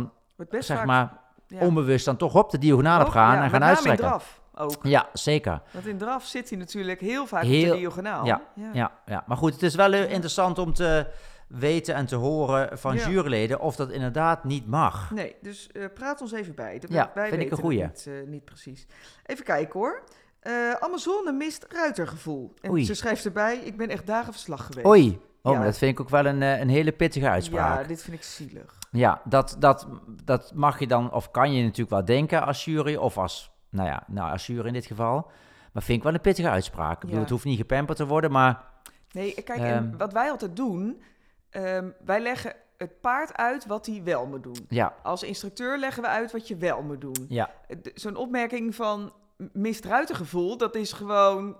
dan, 0.46 0.50
zeg 0.62 0.76
vaak- 0.76 0.86
maar, 0.86 1.12
onbewust 1.60 2.04
dan 2.04 2.16
toch 2.16 2.34
op 2.34 2.50
de 2.50 2.58
diagonaal 2.58 3.00
op 3.00 3.08
gaan 3.08 3.42
en 3.42 3.50
gaan 3.50 3.64
uitstrekken. 3.64 4.20
Ook. 4.58 4.78
Ja, 4.82 5.08
zeker. 5.12 5.60
Want 5.70 5.86
in 5.86 5.98
draf 5.98 6.24
zit 6.24 6.48
hij 6.48 6.58
natuurlijk 6.58 7.00
heel 7.00 7.26
vaak 7.26 7.42
op 7.42 7.48
Heel- 7.48 7.72
de 7.72 7.78
diagonaal. 7.78 8.24
ja, 8.26 8.42
Ja, 8.72 8.92
ja. 9.06 9.24
Maar 9.26 9.36
goed, 9.36 9.52
het 9.52 9.62
is 9.62 9.74
wel 9.74 9.92
eh, 9.92 10.10
interessant 10.10 10.58
om 10.58 10.72
te 10.72 11.06
weten 11.48 11.94
en 11.94 12.06
te 12.06 12.16
horen 12.16 12.78
van 12.78 12.94
Ja. 12.96 13.08
juryleden 13.08 13.60
of 13.60 13.76
dat 13.76 13.90
inderdaad 13.90 14.44
niet 14.44 14.66
mag. 14.66 15.10
Nee, 15.10 15.36
dus 15.42 15.68
eh, 15.72 15.84
praat 15.94 16.20
ons 16.20 16.32
even 16.32 16.54
bij. 16.54 16.78
Dat- 16.78 16.90
Ja, 16.90 17.10
wij 17.14 17.28
vind 17.28 17.42
ik 17.42 17.50
een 17.50 17.56
goeie. 17.58 17.82
Niet, 17.84 18.06
eh, 18.06 18.12
niet 18.26 18.44
precies. 18.44 18.86
Even 19.26 19.44
kijken 19.44 19.80
hoor. 19.80 20.02
Eh, 20.40 20.72
Amazone 20.72 21.32
mist 21.32 21.66
ruitergevoel. 21.68 22.54
En 22.60 22.70
Oei. 22.70 22.84
ze 22.84 22.94
schrijft 22.94 23.24
erbij, 23.24 23.56
ik 23.56 23.76
ben 23.76 23.88
echt 23.88 24.06
dagen 24.06 24.32
verslag 24.32 24.66
geweest. 24.66 24.86
Oei. 24.86 25.20
Oh, 25.42 25.52
Ja. 25.52 25.58
maar 25.58 25.66
dat 25.68 25.78
vind 25.78 25.92
ik 25.92 26.00
ook 26.00 26.08
wel 26.08 26.26
een, 26.26 26.40
een 26.42 26.68
hele 26.68 26.92
pittige 26.92 27.28
uitspraak. 27.28 27.80
Ja, 27.82 27.86
dit 27.88 28.02
vind 28.02 28.16
ik 28.16 28.22
zielig. 28.22 28.78
Ja, 28.90 29.20
dat, 29.24 29.56
dat, 29.58 29.86
dat 30.24 30.52
mag 30.54 30.78
je 30.78 30.86
dan, 30.86 31.12
of 31.12 31.30
kan 31.30 31.52
je 31.52 31.62
natuurlijk 31.62 31.90
wel 31.90 32.04
denken 32.04 32.46
als 32.46 32.64
jury, 32.64 32.96
of 32.96 33.18
als, 33.18 33.50
nou 33.70 33.88
ja, 33.88 34.02
nou, 34.06 34.36
jury 34.36 34.66
in 34.66 34.72
dit 34.72 34.86
geval. 34.86 35.30
Maar 35.72 35.82
vind 35.82 35.98
ik 35.98 36.04
wel 36.04 36.14
een 36.14 36.20
pittige 36.20 36.50
uitspraak. 36.50 36.92
Ik 36.94 37.00
bedoel, 37.00 37.14
Ja. 37.14 37.20
het 37.20 37.30
hoeft 37.30 37.44
niet 37.44 37.58
gepamperd 37.58 37.98
te 37.98 38.06
worden, 38.06 38.30
maar 38.30 38.64
Nee, 39.12 39.32
kijk, 39.42 39.58
Ehm. 39.58 39.64
en 39.66 39.96
wat 39.98 40.12
wij 40.12 40.30
altijd 40.30 40.56
doen, 40.56 41.02
ehm, 41.50 41.90
wij 42.04 42.20
leggen 42.20 42.54
het 42.76 43.00
paard 43.00 43.36
uit 43.36 43.66
wat 43.66 43.86
hij 43.86 44.00
wel 44.04 44.26
moet 44.26 44.42
doen. 44.42 44.64
ja, 44.68 44.94
Als 45.02 45.22
instructeur 45.22 45.78
leggen 45.78 46.02
we 46.02 46.08
uit 46.08 46.32
wat 46.32 46.48
je 46.48 46.56
wel 46.56 46.82
moet 46.82 47.00
doen. 47.00 47.24
ja, 47.28 47.50
Zo'n 47.94 48.16
opmerking 48.16 48.74
van 48.74 49.12
mist 49.52 49.84
ruitergevoel, 49.84 50.56
dat 50.56 50.74
is 50.74 50.92
gewoon, 50.92 51.56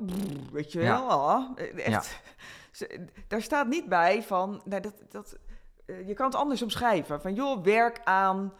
weet 0.53 0.73
je 0.73 0.81
Ja. 0.81 1.01
wel, 1.01 1.11
ah, 1.31 1.51
eh, 1.57 1.87
echt. 1.87 2.21
Ze- 2.73 3.05
Daar 3.29 3.43
staat 3.43 3.67
niet 3.67 3.89
bij 3.89 4.23
van, 4.23 4.61
nou, 4.65 4.83
dat, 4.83 4.95
dat, 5.09 5.37
eh, 5.87 6.07
je 6.09 6.15
kan 6.15 6.27
het 6.27 6.35
anders 6.35 6.63
omschrijven. 6.63 7.21
Van 7.21 7.35
joh, 7.35 7.63
werk 7.65 8.01
aan 8.05 8.53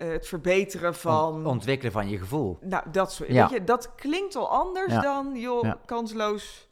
eh, 0.00 0.08
het 0.08 0.26
verbeteren 0.28 0.94
van... 0.94 1.34
ont- 1.34 1.46
ontwikkelen 1.46 1.92
van 1.92 2.08
je 2.08 2.18
gevoel. 2.18 2.58
nou, 2.60 2.84
dat 2.92 3.12
soort. 3.12 3.28
Ja. 3.28 3.48
Weet 3.48 3.58
je, 3.58 3.64
dat 3.64 3.94
klinkt 3.94 4.36
al 4.36 4.48
anders 4.50 4.92
Ja. 4.92 5.00
dan, 5.00 5.32
joh, 5.36 5.62
Ja. 5.64 5.78
kansloos. 5.86 6.68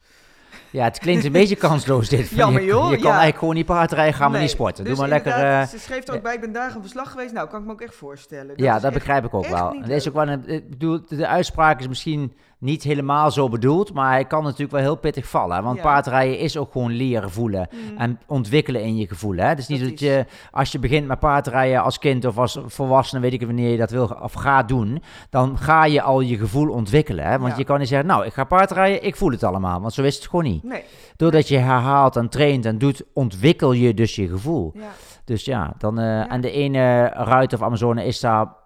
Ja, 0.71 0.85
het 0.85 0.99
klinkt 0.99 1.25
een 1.25 1.33
beetje 1.33 1.57
kansloos 1.57 2.09
dit. 2.09 2.29
Jammer, 2.29 2.61
je, 2.61 2.67
joh, 2.67 2.85
Je 2.85 2.95
kan 2.95 3.03
ja. 3.03 3.09
eigenlijk 3.09 3.39
gewoon 3.39 3.55
niet 3.55 3.67
paardrijden, 3.67 4.15
gaan 4.15 4.27
we 4.27 4.33
Nee, 4.33 4.43
niet 4.43 4.51
sporten. 4.51 4.85
dus 4.85 4.93
Doe 4.93 5.01
maar 5.01 5.09
lekker... 5.23 5.33
eh, 5.33 5.67
Ze 5.67 5.79
schreef 5.79 6.05
er 6.07 6.11
ook 6.11 6.17
eh, 6.17 6.23
bij, 6.23 6.35
ik 6.35 6.41
ben 6.41 6.53
dagen 6.53 6.77
op 6.77 6.83
verslag 6.83 7.11
geweest. 7.11 7.33
Nou, 7.33 7.49
kan 7.49 7.61
ik 7.61 7.67
me 7.67 7.73
ook 7.73 7.81
echt 7.81 7.95
voorstellen. 7.95 8.53
ja, 8.57 8.77
is 8.77 8.83
dat 8.83 8.91
echt- 8.91 8.95
begrijp 9.01 9.25
ik 9.25 9.35
ook 9.35 9.47
wel. 9.47 9.73
En 9.73 10.01
ook 10.09 10.15
wel 10.15 10.29
een, 10.29 10.43
ik 10.49 10.71
bedoel, 10.71 11.01
de 11.09 11.27
uitspraak 11.27 11.81
is 11.81 11.89
misschien 11.89 12.33
niet 12.61 12.83
helemaal 12.83 13.31
zo 13.31 13.49
bedoeld, 13.49 13.93
maar 13.93 14.11
hij 14.13 14.25
kan 14.25 14.43
natuurlijk 14.43 14.71
wel 14.71 14.81
heel 14.81 14.97
pittig 14.97 15.29
vallen. 15.29 15.63
Want 15.63 15.77
Ja. 15.77 15.83
paardrijden 15.83 16.39
is 16.39 16.57
ook 16.57 16.73
gewoon 16.73 16.93
leren 16.93 17.31
voelen 17.31 17.69
Mm. 17.73 17.99
en 17.99 18.21
ontwikkelen 18.27 18.83
in 18.83 18.97
je 18.97 19.07
gevoel. 19.09 19.37
Hè? 19.37 19.45
Het 19.47 19.59
is 19.59 19.67
niet 19.67 19.81
Dat 19.81 19.89
dat, 19.89 20.01
is- 20.01 20.07
je, 20.09 20.25
als 20.51 20.73
je 20.73 20.79
begint 20.79 21.07
met 21.07 21.19
paardrijden 21.19 21.83
als 21.83 21.99
kind 21.99 22.25
of 22.25 22.39
als 22.39 22.59
volwassene, 22.67 23.21
weet 23.21 23.33
ik 23.33 23.47
wanneer 23.47 23.71
je 23.71 23.77
dat 23.77 23.91
wil 23.91 24.17
of 24.23 24.33
gaat 24.33 24.69
doen, 24.69 25.03
dan 25.31 25.59
ga 25.59 25.85
je 25.85 26.03
al 26.03 26.21
je 26.21 26.37
gevoel 26.39 26.69
ontwikkelen. 26.71 27.25
Hè? 27.25 27.39
Want 27.39 27.53
Ja. 27.53 27.59
je 27.59 27.65
kan 27.65 27.79
niet 27.79 27.89
zeggen, 27.89 28.09
nou, 28.09 28.25
ik 28.27 28.33
ga 28.33 28.45
paardrijden, 28.45 29.05
ik 29.05 29.17
voel 29.17 29.31
het 29.31 29.43
allemaal. 29.45 29.81
Want 29.81 29.93
zo 29.93 30.03
is 30.03 30.17
het 30.17 30.25
gewoon 30.27 30.45
niet. 30.45 30.58
Nee, 30.63 30.85
Doordat 31.17 31.49
je 31.49 31.57
herhaalt 31.59 32.17
en 32.17 32.29
traint 32.29 32.65
en 32.65 32.79
doet, 32.79 33.03
ontwikkel 33.13 33.73
je 33.73 33.95
dus 33.95 34.15
je 34.15 34.29
gevoel. 34.29 34.71
ja. 34.75 34.91
Dus 35.25 35.45
ja, 35.45 35.75
dan, 35.79 35.99
en 35.99 36.41
de 36.41 36.51
ene 36.51 37.07
ruiter 37.09 37.59
of 37.59 37.65
Amazone 37.65 38.05
is 38.05 38.21
daar 38.21 38.57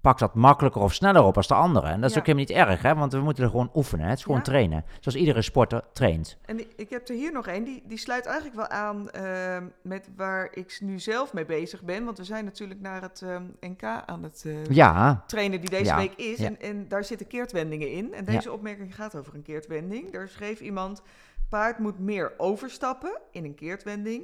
pakt 0.00 0.18
dat 0.18 0.34
makkelijker 0.34 0.82
of 0.82 0.94
sneller 0.94 1.22
op 1.22 1.36
als 1.36 1.46
de 1.46 1.54
andere. 1.54 1.86
En 1.86 2.00
dat 2.00 2.08
is 2.08 2.14
Ja. 2.14 2.20
ook 2.20 2.26
helemaal 2.26 2.46
niet 2.48 2.56
erg, 2.56 2.82
hè? 2.82 2.94
want 2.94 3.12
we 3.12 3.18
moeten 3.20 3.44
er 3.44 3.50
gewoon 3.50 3.70
oefenen. 3.74 4.04
hè. 4.04 4.10
Het 4.10 4.18
is 4.18 4.24
gewoon 4.24 4.38
Ja. 4.38 4.44
trainen. 4.44 4.84
Zoals 5.00 5.18
iedere 5.18 5.42
sporter 5.42 5.82
traint. 5.92 6.36
En 6.44 6.58
ik- 6.60 6.72
ik 6.76 6.90
heb 6.90 7.08
er 7.08 7.14
hier 7.14 7.32
nog 7.32 7.46
een, 7.48 7.64
die, 7.64 7.82
die 7.86 7.98
sluit 7.98 8.26
eigenlijk 8.26 8.56
wel 8.56 8.68
aan 8.68 9.10
ehm, 9.10 9.64
met 9.82 10.08
waar 10.16 10.48
ik 10.52 10.78
nu 10.82 10.98
zelf 10.98 11.32
mee 11.32 11.44
bezig 11.44 11.82
ben. 11.82 12.04
Want 12.04 12.18
we 12.18 12.24
zijn 12.24 12.44
natuurlijk 12.44 12.80
naar 12.80 13.02
het 13.02 13.22
ehm, 13.22 13.42
NK 13.60 13.82
aan 14.06 14.22
het 14.22 14.44
eh, 14.46 14.52
Ja, 14.74 15.22
trainen 15.26 15.60
die 15.60 15.70
deze 15.70 15.94
week 15.96 16.14
is. 16.14 16.38
En, 16.38 16.60
en 16.60 16.88
daar 16.88 17.04
zitten 17.04 17.26
keertwendingen 17.26 17.90
in. 17.92 18.14
En 18.14 18.24
deze 18.24 18.52
opmerking 18.52 18.94
gaat 18.94 19.16
over 19.16 19.34
een 19.34 19.42
keertwending. 19.42 20.10
Daar 20.12 20.28
schreef 20.28 20.60
iemand, 20.60 21.02
paard 21.52 21.78
moet 21.78 21.98
meer 21.98 22.32
overstappen 22.36 23.20
in 23.30 23.44
een 23.44 23.54
keertwending. 23.54 24.22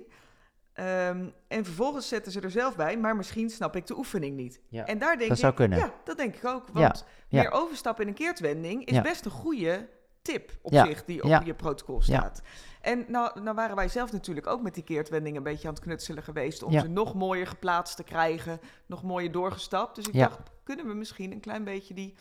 Ehm, 0.73 1.29
en 1.49 1.65
vervolgens 1.65 2.09
zetten 2.09 2.33
ze 2.33 2.41
er 2.41 2.51
zelf 2.51 2.77
bij, 2.77 2.99
maar 2.99 3.17
misschien 3.17 3.51
snap 3.51 3.77
ik 3.77 3.87
de 3.87 3.97
oefening 3.97 4.37
niet. 4.37 4.61
Ja, 4.69 4.87
en 4.87 4.99
daar 4.99 5.17
denk 5.17 5.29
dat 5.29 5.39
ik, 5.39 5.43
zou 5.45 5.55
kunnen. 5.55 5.79
ja, 5.79 5.93
dat 6.05 6.17
denk 6.17 6.35
ik 6.35 6.45
ook. 6.47 6.69
Want 6.73 7.05
ja. 7.29 7.41
meer 7.41 7.51
overstappen 7.51 8.03
in 8.03 8.09
een 8.09 8.17
keertwending 8.17 8.85
is 8.85 9.01
best 9.01 9.25
een 9.25 9.31
goede 9.31 9.89
tip 10.23 10.53
op 10.63 10.75
zich 10.75 11.05
die 11.05 11.23
op 11.23 11.43
je 11.45 11.55
protocol 11.55 12.03
staat. 12.03 12.43
En 12.81 13.05
nou, 13.09 13.41
nou 13.41 13.55
waren 13.55 13.77
wij 13.77 13.89
zelf 13.89 14.13
natuurlijk 14.13 14.47
ook 14.47 14.63
met 14.63 14.75
die 14.75 14.85
keertwending 14.85 15.37
een 15.37 15.43
beetje 15.43 15.69
aan 15.69 15.75
het 15.75 15.83
knutselen 15.83 16.23
geweest 16.23 16.63
om 16.63 16.73
ze 16.73 16.89
nog 16.89 17.15
mooier 17.15 17.47
geplaatst 17.47 17.97
te 17.97 18.05
krijgen, 18.05 18.61
nog 18.87 19.03
mooier 19.03 19.33
doorgestapt. 19.33 19.97
Dus 19.97 20.07
ik 20.07 20.15
Ja. 20.15 20.29
dacht, 20.29 20.39
kunnen 20.65 20.87
we 20.87 20.95
misschien 20.95 21.33
een 21.33 21.41
klein 21.41 21.65
beetje 21.65 21.95
die 21.95 22.15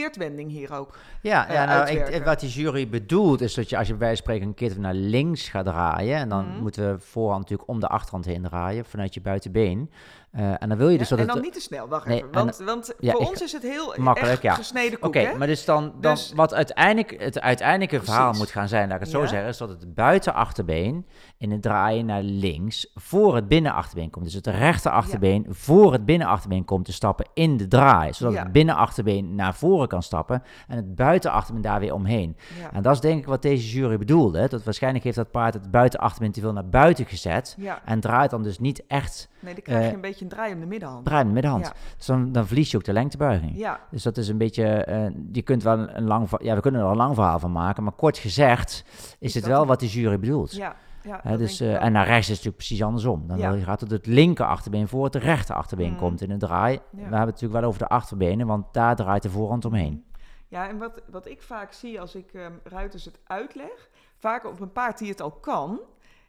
keertwending 0.00 0.50
hier 0.50 0.72
ook? 0.74 0.98
Ja, 1.20 1.48
eh, 1.48 1.54
ja 1.54 1.64
nou, 1.64 1.88
ik, 1.90 2.24
wat 2.24 2.40
die 2.40 2.48
jury 2.48 2.88
bedoelt 2.88 3.40
is 3.40 3.54
dat 3.54 3.70
je 3.70 3.78
als 3.78 3.88
je 3.88 3.94
bij 3.94 4.16
spreken 4.16 4.46
een 4.46 4.54
keer 4.54 4.80
naar 4.80 4.94
links 4.94 5.48
gaat 5.48 5.64
draaien. 5.64 6.16
En 6.16 6.28
dan 6.28 6.46
Mhm. 6.48 6.62
moeten 6.62 6.92
we 6.92 6.98
voorhand 7.00 7.40
natuurlijk 7.40 7.68
om 7.68 7.80
de 7.80 7.88
achterhand 7.88 8.24
heen 8.24 8.42
draaien 8.42 8.84
vanuit 8.84 9.14
je 9.14 9.20
buitenbeen. 9.20 9.90
Eh, 10.36 10.62
en 10.62 10.68
dan 10.68 10.78
wil 10.78 10.88
je 10.88 10.98
dus 10.98 11.08
dat 11.08 11.18
en 11.18 11.26
dan 11.26 11.34
het... 11.36 11.44
niet 11.44 11.54
te 11.54 11.60
snel, 11.60 11.88
wacht 11.88 12.06
Nee, 12.06 12.16
even. 12.16 12.28
en- 12.32 12.34
Want, 12.44 12.56
want 12.64 12.94
ja, 12.98 13.12
voor 13.12 13.20
ik- 13.20 13.28
ons 13.28 13.42
is 13.42 13.52
het 13.52 13.62
heel 13.62 13.94
Makkelijk, 13.96 14.42
ja. 14.42 14.54
gesneden 14.54 14.98
koek, 14.98 15.08
Oké, 15.16 15.36
maar 15.36 15.46
dus 15.46 15.64
dan, 15.64 15.92
dan 16.00 16.14
Dus- 16.14 16.32
wat 16.34 16.54
uiteindelijk 16.54 17.22
het 17.22 17.40
uiteindelijke 17.40 18.02
verhaal 18.02 18.32
moet 18.32 18.50
gaan 18.50 18.68
zijn, 18.68 18.86
laat 18.88 18.96
ik 18.96 19.02
het 19.02 19.10
zo 19.12 19.26
zeggen, 19.26 19.48
is 19.48 19.56
dat 19.56 19.68
het 19.68 19.94
buitenachterbeen 19.94 21.06
in 21.38 21.50
het 21.50 21.62
draaien 21.62 22.06
naar 22.06 22.22
links 22.22 22.90
voor 22.94 23.34
het 23.34 23.48
binnenachterbeen 23.48 24.10
komt. 24.10 24.24
Dus 24.24 24.34
het 24.34 24.46
rechterachterbeen 24.46 25.46
voor 25.48 25.92
het 25.92 26.04
binnenachterbeen 26.04 26.64
komt 26.64 26.84
te 26.84 26.92
stappen 26.92 27.26
in 27.34 27.56
de 27.56 27.68
draai, 27.68 28.12
zodat 28.12 28.38
het 28.38 28.52
binnenachterbeen 28.52 29.34
naar 29.34 29.54
voren 29.54 29.88
kan 29.88 30.02
stappen 30.02 30.42
en 30.68 30.76
het 30.76 30.94
buitenachterbeen 30.94 31.62
daar 31.62 31.80
weer 31.80 31.94
omheen. 31.94 32.36
En 32.72 32.82
dat 32.82 32.94
is 32.94 33.00
denk 33.00 33.18
ik 33.18 33.26
wat 33.26 33.42
deze 33.42 33.68
jury 33.68 33.98
bedoelde. 33.98 34.48
Dat 34.48 34.64
waarschijnlijk 34.64 35.04
heeft 35.04 35.16
dat 35.16 35.30
paard 35.30 35.54
het 35.54 35.70
buitenachterbeen 35.70 36.32
te 36.32 36.40
veel 36.40 36.52
naar 36.52 36.68
buiten 36.68 37.04
gezet 37.06 37.56
en 37.84 38.00
draait 38.00 38.30
dan 38.30 38.42
dus 38.42 38.58
niet 38.58 38.86
echt 38.86 39.28
nee, 39.40 39.54
dan 39.54 39.62
krijg 39.62 39.80
je 39.82 39.88
eh, 39.88 39.94
een 39.94 40.00
beetje 40.00 40.24
een 40.26 40.32
draai 40.36 40.54
om 40.54 40.60
de 40.60 40.66
middenhand. 40.66 41.04
draaien 41.04 41.32
met 41.32 41.42
de 41.42 41.48
hand. 41.48 41.64
Ja. 41.66 41.72
Dus 41.96 42.06
dan, 42.06 42.32
dan 42.32 42.46
verlies 42.46 42.70
je 42.70 42.76
ook 42.76 42.84
de 42.84 42.92
lengtebuiging. 42.92 43.56
Ja, 43.56 43.80
Dus 43.90 44.02
dat 44.02 44.16
is 44.16 44.28
een 44.28 44.38
beetje, 44.38 44.64
eh, 44.64 45.06
je 45.32 45.42
kunt 45.42 45.62
wel 45.62 45.88
een 45.88 46.04
lang, 46.06 46.28
ja, 46.38 46.54
we 46.54 46.60
kunnen 46.60 46.80
er 46.80 46.86
een 46.86 46.96
lang 46.96 47.14
verhaal 47.14 47.38
van 47.38 47.52
maken, 47.52 47.82
maar 47.82 47.92
kort 47.92 48.18
gezegd 48.18 48.84
is, 49.18 49.34
het 49.34 49.46
wel 49.46 49.58
het? 49.58 49.68
wat 49.68 49.80
die 49.80 49.88
jury 49.88 50.18
bedoelt. 50.18 50.52
ja, 50.54 50.76
ja. 51.02 51.36
Dus, 51.36 51.60
eh, 51.60 51.82
en 51.84 51.92
naar 51.92 52.06
rechts 52.06 52.18
is 52.28 52.36
het 52.36 52.44
natuurlijk 52.44 52.56
precies 52.56 52.82
andersom. 52.82 53.26
Dan 53.26 53.38
Ja. 53.38 53.56
gaat 53.56 53.80
dat 53.80 53.90
het 53.90 54.06
linker 54.06 54.46
achterbeen 54.46 54.88
voor 54.88 55.04
het 55.04 55.14
rechter 55.14 55.54
achterbeen 55.54 55.90
Mhm. 55.90 55.98
komt 55.98 56.20
in 56.22 56.30
een 56.30 56.38
draai. 56.38 56.72
Ja. 56.72 56.80
We 56.90 56.98
hebben 57.00 57.18
het 57.18 57.26
natuurlijk 57.26 57.60
wel 57.60 57.68
over 57.68 57.78
de 57.80 57.88
achterbenen, 57.88 58.46
want 58.46 58.64
daar 58.72 58.96
draait 58.96 59.22
de 59.22 59.30
voorhand 59.30 59.64
omheen. 59.64 60.04
Ja, 60.48 60.68
en 60.68 60.78
wat, 60.78 61.02
wat 61.10 61.26
ik 61.28 61.42
vaak 61.42 61.72
zie 61.72 62.00
als 62.00 62.14
ik 62.14 62.32
ehm, 62.32 62.52
ruiters 62.64 63.04
het 63.04 63.18
uitleg, 63.26 63.88
vaak 64.16 64.46
op 64.46 64.60
een 64.60 64.72
paard 64.72 64.98
die 64.98 65.08
het 65.10 65.20
al 65.20 65.30
kan, 65.30 65.80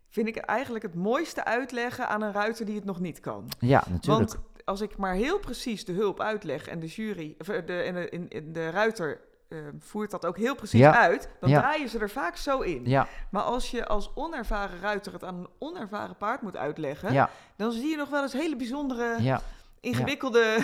vind 0.09 0.27
ik 0.27 0.37
eigenlijk 0.37 0.83
het 0.85 0.95
mooiste 0.95 1.45
uitleggen 1.45 2.07
aan 2.07 2.21
een 2.21 2.31
ruiter 2.31 2.65
die 2.65 2.75
het 2.75 2.85
nog 2.85 2.99
niet 2.99 3.19
kan. 3.19 3.49
Ja, 3.59 3.83
natuurlijk. 3.89 4.05
Want 4.31 4.37
als 4.65 4.81
ik 4.81 4.97
maar 4.97 5.13
heel 5.13 5.39
precies 5.39 5.85
de 5.85 5.91
hulp 5.93 6.19
uitleg 6.21 6.67
en 6.67 6.79
de 6.79 6.87
jury, 6.87 7.35
of 7.39 7.47
eh, 7.49 7.65
de, 7.65 7.81
en 7.81 7.93
de, 7.93 8.09
in, 8.09 8.27
in 8.29 8.53
de 8.53 8.69
ruiter 8.69 9.19
ehm, 9.49 9.73
voert 9.79 10.11
dat 10.11 10.25
ook 10.25 10.37
heel 10.37 10.55
precies 10.55 10.79
Ja. 10.79 10.97
uit, 10.99 11.29
dan 11.39 11.49
Ja. 11.49 11.59
draaien 11.59 11.89
ze 11.89 11.99
er 11.99 12.09
vaak 12.09 12.35
zo 12.35 12.59
in. 12.59 12.85
ja, 12.85 13.07
Maar 13.31 13.41
als 13.43 13.71
je 13.71 13.85
als 13.87 14.11
onervaren 14.15 14.79
ruiter 14.79 15.13
het 15.13 15.23
aan 15.23 15.35
een 15.37 15.49
onervaren 15.59 16.17
paard 16.17 16.41
moet 16.41 16.57
uitleggen, 16.57 17.29
dan 17.55 17.71
zie 17.71 17.87
je 17.89 17.95
nog 17.97 18.09
wel 18.09 18.21
eens 18.21 18.33
hele 18.33 18.55
bijzondere, 18.55 19.39
ingewikkelde 19.79 20.57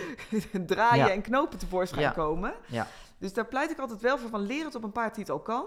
draaien 0.66 1.12
en 1.12 1.22
knopen 1.22 1.58
tevoorschijn 1.58 2.12
komen. 2.12 2.54
ja. 2.66 2.86
Dus 3.18 3.32
daar 3.32 3.46
pleit 3.46 3.70
ik 3.70 3.78
altijd 3.78 4.00
wel 4.00 4.18
voor 4.18 4.28
van 4.30 4.40
leren 4.40 4.64
het 4.66 4.74
op 4.74 4.84
een 4.84 4.92
paard 4.92 5.14
die 5.14 5.24
het 5.24 5.32
al 5.32 5.40
kan. 5.40 5.64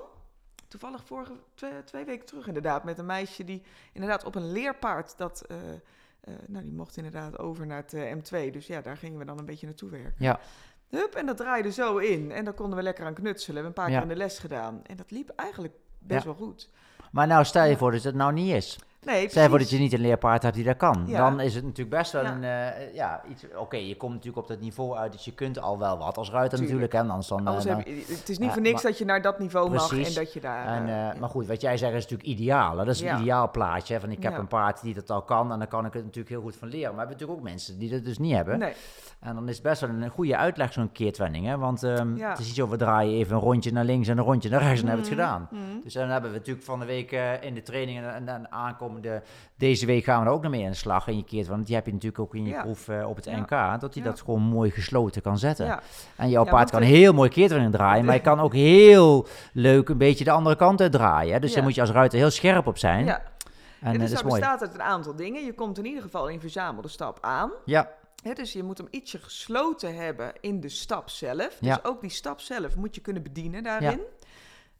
Toevallig 0.67 1.05
vorige 1.05 1.33
twee, 1.55 1.83
twee 1.83 2.05
weken 2.05 2.25
terug 2.25 2.47
inderdaad 2.47 2.83
met 2.83 2.97
een 2.99 3.05
meisje 3.05 3.43
die 3.43 3.63
inderdaad 3.93 4.23
op 4.23 4.35
een 4.35 4.51
leerpaard 4.51 5.17
dat... 5.17 5.41
eh, 5.47 5.57
eh, 6.21 6.33
nou, 6.47 6.63
die 6.63 6.73
mocht 6.73 6.97
inderdaad 6.97 7.39
over 7.39 7.65
naar 7.65 7.77
het 7.77 7.93
eh, 7.93 8.11
M2. 8.47 8.51
Dus 8.51 8.67
ja, 8.67 8.81
daar 8.81 8.97
gingen 8.97 9.19
we 9.19 9.25
dan 9.25 9.39
een 9.39 9.45
beetje 9.45 9.65
naartoe 9.65 9.89
werken. 9.89 10.15
Ja. 10.17 10.39
Hup, 10.89 11.15
en 11.15 11.25
dat 11.25 11.37
draaide 11.37 11.71
zo 11.71 11.97
in. 11.97 12.31
En 12.31 12.45
daar 12.45 12.53
konden 12.53 12.77
we 12.77 12.83
lekker 12.83 13.05
aan 13.05 13.13
knutselen. 13.13 13.55
We 13.55 13.61
hebben 13.63 13.67
een 13.67 13.73
paar 13.83 13.89
Ja. 13.89 13.93
keer 14.01 14.09
in 14.11 14.17
de 14.17 14.23
les 14.23 14.39
gedaan. 14.39 14.81
En 14.85 14.95
dat 14.97 15.11
liep 15.11 15.29
eigenlijk 15.35 15.73
best 15.99 16.23
Ja. 16.23 16.35
wel 16.35 16.47
goed. 16.47 16.69
Maar 17.11 17.27
nou 17.27 17.45
stel 17.45 17.65
je 17.65 17.77
voor 17.77 17.91
dat 17.91 18.03
het 18.03 18.15
nou 18.15 18.33
niet 18.33 18.53
is. 18.53 18.79
Nee, 19.05 19.21
je 19.21 19.49
voor 19.49 19.59
dat 19.59 19.69
je 19.69 19.77
niet 19.77 19.93
een 19.93 19.99
leerpaard 19.99 20.43
hebt 20.43 20.55
die 20.55 20.63
dat 20.63 20.77
kan. 20.77 21.03
Ja. 21.07 21.17
Dan 21.17 21.39
is 21.39 21.55
het 21.55 21.63
natuurlijk 21.63 21.97
best 21.97 22.11
wel 22.11 22.23
Ja. 22.23 22.31
een, 22.31 22.43
eh, 22.43 22.93
ja, 22.93 23.21
iets... 23.29 23.45
Oké, 23.57 23.75
je 23.77 23.97
komt 23.97 24.13
natuurlijk 24.13 24.41
op 24.43 24.47
dat 24.47 24.59
niveau 24.59 24.95
uit, 24.97 25.11
dus 25.11 25.25
je 25.25 25.33
kunt 25.33 25.59
al 25.59 25.79
wel 25.79 25.97
wat 25.97 26.17
als 26.17 26.29
ruiter 26.31 26.57
Tuurlijk. 26.57 26.81
natuurlijk. 26.81 27.09
Anders 27.11 27.27
dan, 27.27 27.47
Anders 27.47 27.65
eh, 27.65 27.71
dan- 27.71 27.79
heb 27.79 27.87
je, 27.87 28.13
het 28.15 28.29
is 28.29 28.37
niet 28.37 28.51
voor 28.51 28.61
niks 28.61 28.73
maar- 28.83 28.91
dat 28.91 28.97
je 28.99 29.05
naar 29.05 29.21
dat 29.21 29.39
niveau 29.39 29.69
mag 29.71 29.91
en 29.91 30.13
dat 30.13 30.33
je 30.33 30.39
daar... 30.41 30.65
En, 30.67 31.11
eh. 31.13 31.19
Maar 31.19 31.29
goed, 31.29 31.47
wat 31.47 31.61
jij 31.61 31.77
zegt 31.77 31.93
is 31.93 32.01
natuurlijk 32.01 32.29
ideaal. 32.29 32.77
hè. 32.77 32.85
Dat 32.85 32.95
is 32.95 33.01
een 33.01 33.19
ideaal 33.21 33.51
plaatje. 33.51 33.93
hè, 33.93 33.99
Van 33.99 34.11
ik 34.11 34.23
heb 34.23 34.37
een 34.37 34.47
paard 34.47 34.81
die 34.81 34.93
dat 34.93 35.09
al 35.09 35.21
kan 35.21 35.51
en 35.51 35.57
dan 35.59 35.67
kan 35.67 35.85
ik 35.85 35.93
het 35.93 36.03
natuurlijk 36.03 36.29
heel 36.29 36.41
goed 36.41 36.55
van 36.55 36.67
leren. 36.67 36.81
Maar 36.85 36.91
we 36.93 36.97
hebben 36.99 37.15
natuurlijk 37.17 37.39
ook 37.39 37.49
mensen 37.49 37.79
die 37.79 37.89
dat 37.89 38.03
dus 38.05 38.17
niet 38.17 38.33
hebben. 38.35 38.59
Nee, 38.59 38.73
En 39.19 39.35
dan 39.35 39.47
is 39.49 39.53
het 39.53 39.63
best 39.63 39.81
wel 39.81 39.89
een 39.89 40.09
goede 40.09 40.37
uitleg 40.37 40.73
zo'n 40.73 40.91
keertwending. 40.91 41.45
Hè? 41.45 41.57
Want 41.57 41.81
Ja. 41.81 42.29
het 42.29 42.39
is 42.39 42.45
niet 42.45 42.55
zo, 42.55 42.69
we 42.69 42.77
draaien 42.77 43.13
even 43.13 43.35
een 43.35 43.41
rondje 43.41 43.71
naar 43.71 43.83
links 43.85 44.07
en 44.07 44.17
een 44.17 44.23
rondje 44.23 44.49
naar 44.49 44.61
rechts 44.61 44.79
en 44.81 44.85
dan 44.87 44.95
hebben 44.95 45.15
we 45.15 45.21
het 45.21 45.29
Mhm, 45.29 45.39
gedaan. 45.49 45.63
mhm. 45.71 45.83
Dus 45.83 45.93
dan 45.93 46.09
hebben 46.09 46.31
we 46.31 46.37
natuurlijk 46.37 46.65
van 46.65 46.79
de 46.79 46.85
week 46.85 47.11
in 47.41 47.53
de 47.53 47.61
training 47.61 47.97
en, 47.99 48.13
en, 48.13 48.27
en 48.27 48.49
aankomende... 48.95 49.21
Deze 49.57 49.85
week 49.85 50.03
gaan 50.03 50.19
we 50.23 50.25
er 50.27 50.31
ook 50.33 50.41
nog 50.41 50.51
mee 50.51 50.63
aan 50.65 50.71
de 50.71 50.75
slag 50.77 51.07
in 51.07 51.17
je 51.17 51.23
keert. 51.23 51.47
Want 51.47 51.65
die 51.65 51.75
heb 51.75 51.85
je 51.85 51.91
natuurlijk 51.91 52.19
ook 52.21 52.35
in 52.35 52.43
je 52.45 52.49
Ja. 52.49 52.61
proef 52.61 52.87
eh, 52.87 53.09
op 53.09 53.15
het 53.15 53.25
Ja. 53.25 53.37
NK. 53.39 53.49
Dat 53.81 53.93
hij 53.93 54.03
Ja. 54.03 54.09
dat 54.09 54.21
gewoon 54.21 54.41
mooi 54.41 54.71
gesloten 54.71 55.21
kan 55.21 55.37
zetten. 55.37 55.65
Ja. 55.65 55.81
En 56.15 56.29
jouw 56.29 56.45
Ja, 56.45 56.51
paard 56.51 56.69
kan 56.69 56.79
het- 56.81 56.89
heel 56.89 57.13
mooi 57.13 57.29
keertwending 57.29 57.73
draaien. 57.73 58.05
Maar 58.05 58.15
je 58.15 58.21
kan 58.21 58.39
ook 58.39 58.53
heel 58.53 59.27
leuk 59.53 59.89
een 59.89 59.97
beetje 59.97 60.23
de 60.23 60.31
andere 60.31 60.55
kant 60.55 60.81
uit 60.81 60.91
draaien. 60.91 61.41
Dus 61.41 61.49
Ja. 61.49 61.55
daar 61.55 61.65
moet 61.65 61.75
je 61.75 61.81
als 61.81 61.89
ruiter 61.91 62.17
heel 62.19 62.29
scherp 62.29 62.67
op 62.67 62.77
zijn. 62.77 63.05
ja. 63.05 63.17
En 63.81 63.91
En 63.91 63.93
eh, 63.93 63.99
dus 63.99 64.11
dat 64.11 64.23
bestaat 64.23 64.61
uit 64.61 64.73
een 64.73 64.81
aantal 64.81 65.15
dingen. 65.15 65.45
Je 65.45 65.53
komt 65.53 65.77
in 65.77 65.85
ieder 65.85 66.01
geval 66.01 66.27
in 66.29 66.39
verzamelde 66.39 66.87
stap 66.87 67.17
aan. 67.21 67.51
Ja, 67.65 67.89
Hè, 68.23 68.33
dus 68.33 68.53
je 68.53 68.63
moet 68.63 68.77
hem 68.77 68.87
ietsje 68.91 69.17
gesloten 69.19 69.95
hebben 69.95 70.31
in 70.41 70.59
de 70.59 70.69
stap 70.69 71.09
zelf. 71.09 71.47
Dus 71.47 71.57
Ja. 71.59 71.79
ook 71.83 72.01
die 72.01 72.09
stap 72.09 72.39
zelf 72.39 72.75
moet 72.75 72.95
je 72.95 73.01
kunnen 73.01 73.23
bedienen 73.23 73.63
daarin. 73.63 73.99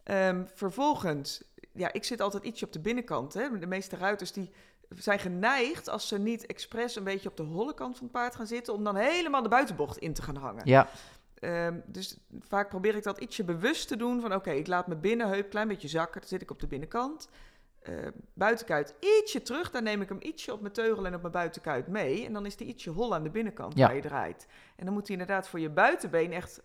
Ehm, 0.04 0.42
vervolgens, 0.54 1.44
ja, 1.76 1.94
ik 1.94 2.04
zit 2.04 2.22
altijd 2.22 2.44
ietsje 2.44 2.66
op 2.66 2.74
de 2.74 2.80
binnenkant. 2.80 3.34
Hè. 3.34 3.60
De 3.60 3.68
meeste 3.68 3.96
ruiters 3.98 4.32
die 4.32 4.52
zijn 4.96 5.20
geneigd, 5.20 5.90
als 5.90 6.08
ze 6.08 6.18
niet 6.20 6.46
expres 6.46 6.96
een 6.96 7.04
beetje 7.04 7.30
op 7.30 7.38
de 7.38 7.44
holle 7.44 7.74
kant 7.74 7.96
van 7.98 8.04
het 8.04 8.12
paard 8.16 8.36
gaan 8.36 8.48
zitten, 8.48 8.74
om 8.74 8.84
dan 8.84 8.96
helemaal 8.96 9.44
de 9.44 9.50
buitenbocht 9.50 9.98
in 9.98 10.14
te 10.14 10.22
gaan 10.22 10.36
hangen. 10.36 10.62
ja, 10.68 10.90
Ehm, 11.36 11.80
dus 11.86 12.18
vaak 12.40 12.70
probeer 12.70 12.96
ik 12.96 13.04
dat 13.04 13.18
ietsje 13.18 13.44
bewust 13.44 13.88
te 13.88 13.96
doen. 13.98 14.22
Van 14.22 14.34
oké, 14.34 14.52
ik 14.52 14.68
laat 14.68 14.88
mijn 14.88 15.00
binnenheup 15.00 15.50
klein 15.50 15.68
beetje 15.68 15.88
zakken. 15.88 16.20
Dan 16.20 16.30
zit 16.30 16.42
ik 16.42 16.52
op 16.52 16.60
de 16.60 16.68
binnenkant. 16.68 17.30
Ehm, 17.82 18.12
buitenkuit 18.34 18.96
ietsje 19.00 19.42
terug. 19.42 19.72
Dan 19.72 19.84
neem 19.84 20.02
ik 20.02 20.10
hem 20.10 20.18
ietsje 20.22 20.54
op 20.54 20.62
mijn 20.62 20.74
teugel 20.74 21.06
en 21.06 21.14
op 21.16 21.20
mijn 21.22 21.34
buitenkuit 21.34 21.88
mee. 21.88 22.26
En 22.26 22.34
dan 22.34 22.46
is 22.46 22.56
die 22.56 22.68
ietsje 22.68 22.90
hol 22.90 23.14
aan 23.16 23.24
de 23.24 23.30
binnenkant 23.30 23.78
Ja. 23.78 23.86
waar 23.88 23.96
je 23.96 24.02
draait. 24.02 24.48
En 24.76 24.86
dan 24.86 24.94
moet 24.94 25.08
hij 25.08 25.18
inderdaad 25.18 25.48
voor 25.48 25.60
je 25.60 25.70
buitenbeen 25.70 26.32
echt 26.34 26.62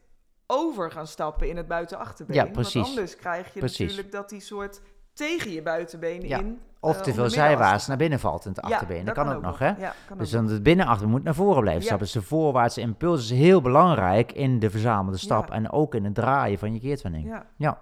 over 0.47 0.91
gaan 0.91 1.07
stappen 1.07 1.49
in 1.49 1.57
het 1.57 1.69
buitenachterbeen. 1.69 2.37
Ja, 2.37 2.45
precies. 2.47 2.75
Want 2.75 2.87
anders 2.87 3.17
krijg 3.17 3.53
je 3.53 3.59
Precies. 3.59 3.79
natuurlijk 3.79 4.13
dat 4.13 4.29
die 4.29 4.41
soort 4.41 4.81
tegen 5.21 5.51
je 5.51 5.63
buitenbeen 5.63 6.29
Ja. 6.29 6.39
in... 6.39 6.61
of 6.81 6.97
eh, 6.97 7.03
te 7.03 7.15
veel 7.15 7.31
zijwaarts 7.31 7.87
naar 7.87 7.97
binnen 7.97 8.21
valt 8.21 8.45
in 8.45 8.53
het 8.55 8.67
Ja, 8.67 8.73
achterbeen. 8.73 9.05
dat, 9.05 9.15
kan 9.15 9.33
ook 9.33 9.43
nog, 9.43 9.59
hè? 9.59 9.69
Ja, 9.79 9.95
Dus 10.17 10.31
dan 10.31 10.47
het 10.47 10.63
binnenachter 10.63 11.09
moet 11.09 11.23
naar 11.23 11.35
voren 11.35 11.61
blijven 11.61 11.83
stappen. 11.83 12.05
Dus 12.05 12.15
de 12.15 12.23
voorwaartse 12.23 12.81
impuls 12.81 13.21
is 13.31 13.39
heel 13.39 13.61
belangrijk 13.61 14.33
in 14.33 14.59
de 14.59 14.71
verzamelde 14.71 15.19
stap. 15.19 15.51
En 15.51 15.71
ook 15.73 15.95
in 15.95 16.05
het 16.05 16.15
draaien 16.15 16.59
van 16.59 16.73
je 16.75 16.81
keertwending. 16.81 17.43
Ja. 17.57 17.79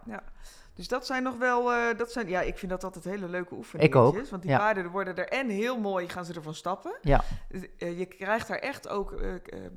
Dus 0.75 0.89
dat 0.89 1.07
zijn 1.07 1.23
nog 1.23 1.39
wel, 1.39 1.73
eh, 1.73 1.79
dat 1.97 2.13
zijn, 2.13 2.29
ja, 2.29 2.41
ik 2.41 2.59
vind 2.59 2.71
dat 2.71 2.85
altijd 2.85 3.05
hele 3.05 3.29
leuke 3.29 3.55
oefeningen. 3.55 3.97
ook, 4.01 4.29
Want 4.31 4.43
die 4.43 4.51
ja. 4.51 4.59
paarden 4.59 4.91
worden 4.91 5.17
er 5.17 5.29
en 5.29 5.49
heel 5.49 5.79
mooi, 5.79 6.09
gaan 6.09 6.25
ze 6.25 6.35
ervan 6.35 6.55
stappen. 6.55 6.93
Ja. 7.03 7.25
Eh, 7.79 7.99
je 7.99 8.05
krijgt 8.07 8.49
daar 8.49 8.59
echt 8.59 8.89
ook 8.89 9.15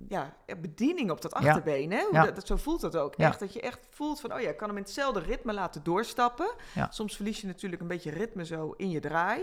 ja, 0.07 0.33
bediening 0.61 1.11
op 1.11 1.21
dat 1.21 1.33
achterbeen. 1.33 1.91
Hè? 1.91 1.97
Hoe 2.01 2.13
Ja. 2.13 2.25
dat, 2.25 2.35
dat- 2.35 2.47
zo 2.47 2.55
voelt 2.55 2.81
dat 2.81 2.97
ook. 2.97 3.15
Echt, 3.15 3.39
dat 3.39 3.53
je 3.53 3.61
echt 3.61 3.87
voelt 3.89 4.19
van, 4.19 4.33
oh 4.33 4.39
ja, 4.39 4.49
ik 4.49 4.57
kan 4.57 4.67
hem 4.67 4.77
in 4.77 4.83
hetzelfde 4.83 5.19
ritme 5.19 5.53
laten 5.53 5.83
doorstappen. 5.83 6.51
Soms 6.89 7.15
verlies 7.15 7.41
je 7.41 7.47
natuurlijk 7.47 7.81
een 7.81 7.87
beetje 7.87 8.11
ritme 8.11 8.45
zo 8.45 8.73
in 8.77 8.89
je 8.89 8.99
draai. 9.11 9.41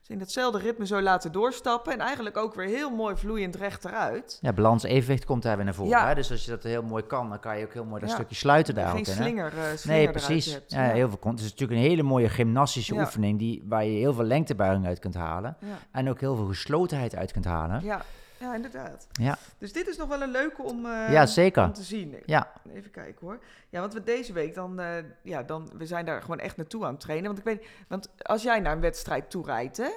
Dus 0.00 0.08
in 0.08 0.18
datzelfde 0.18 0.58
ritme 0.58 0.86
zo 0.86 1.00
laten 1.00 1.32
doorstappen. 1.32 1.92
En 1.92 2.00
eigenlijk 2.00 2.36
ook 2.36 2.54
weer 2.54 2.66
heel 2.66 2.90
mooi 2.90 3.16
vloeiend 3.16 3.56
rechteruit. 3.56 4.38
Ja, 4.40 4.52
balans 4.52 4.82
evenwicht 4.82 5.24
komt 5.24 5.42
daar 5.42 5.56
weer 5.56 5.64
naar 5.64 5.74
voren. 5.74 5.90
Ja. 5.90 6.08
Hè? 6.08 6.14
Dus 6.14 6.30
als 6.30 6.44
je 6.44 6.50
dat 6.50 6.62
heel 6.62 6.82
mooi 6.82 7.02
kan, 7.06 7.28
dan 7.28 7.40
kan 7.40 7.58
je 7.58 7.64
ook 7.64 7.72
heel 7.72 7.84
mooi 7.84 8.00
dat 8.00 8.08
Ja. 8.08 8.14
stukje 8.14 8.34
sluiten 8.34 8.74
daar 8.74 8.88
Geen 8.88 8.98
ook 9.00 9.06
in. 9.06 9.12
hè? 9.12 9.22
slinger, 9.22 9.46
eh, 9.58 9.76
slinger 9.76 10.02
Nee, 10.02 10.10
precies. 10.10 10.52
hebt. 10.52 10.70
Ja, 10.72 10.82
heel 10.82 11.08
veel 11.08 11.18
Het 11.30 11.38
is 11.40 11.50
natuurlijk 11.50 11.80
een 11.80 11.86
hele 11.86 12.02
mooie 12.02 12.28
gymnastische 12.28 12.94
oefening 12.94 13.38
die, 13.38 13.64
waar 13.68 13.84
je 13.84 13.98
heel 13.98 14.14
veel 14.14 14.24
lengtebuiging 14.24 14.86
uit 14.86 14.98
kunt 14.98 15.14
halen. 15.14 15.56
En 15.92 16.08
ook 16.08 16.20
heel 16.20 16.36
veel 16.36 16.46
geslotenheid 16.46 17.16
uit 17.16 17.32
kunt 17.32 17.44
halen. 17.44 17.84
Ja, 17.84 18.02
Ja, 18.40 18.54
inderdaad. 18.54 19.06
Ja. 19.12 19.38
Dus 19.58 19.72
dit 19.72 19.88
is 19.88 19.96
nog 19.96 20.08
wel 20.08 20.22
een 20.22 20.30
leuke 20.30 20.62
om, 20.62 20.86
eh, 20.86 21.12
Ja, 21.12 21.26
zeker. 21.26 21.64
om 21.64 21.72
te 21.72 21.82
zien. 21.82 22.22
Ja. 22.26 22.52
Even 22.72 22.90
kijken 22.90 23.26
hoor. 23.26 23.38
Ja, 23.68 23.80
want 23.80 23.92
we 23.92 24.02
deze 24.02 24.32
week 24.32 24.54
dan, 24.54 24.80
eh, 24.80 24.96
ja, 25.22 25.42
dan, 25.42 25.70
we 25.74 25.86
zijn 25.86 26.04
daar 26.04 26.20
gewoon 26.20 26.38
echt 26.38 26.56
naartoe 26.56 26.84
aan 26.84 26.90
het 26.92 27.00
trainen. 27.00 27.26
Want 27.26 27.38
ik 27.38 27.44
weet, 27.44 27.66
want 27.88 28.08
als 28.22 28.42
jij 28.42 28.60
naar 28.60 28.72
een 28.72 28.80
wedstrijd 28.80 29.30
toe 29.30 29.44
rijdt, 29.44 29.76
hè, 29.76 29.90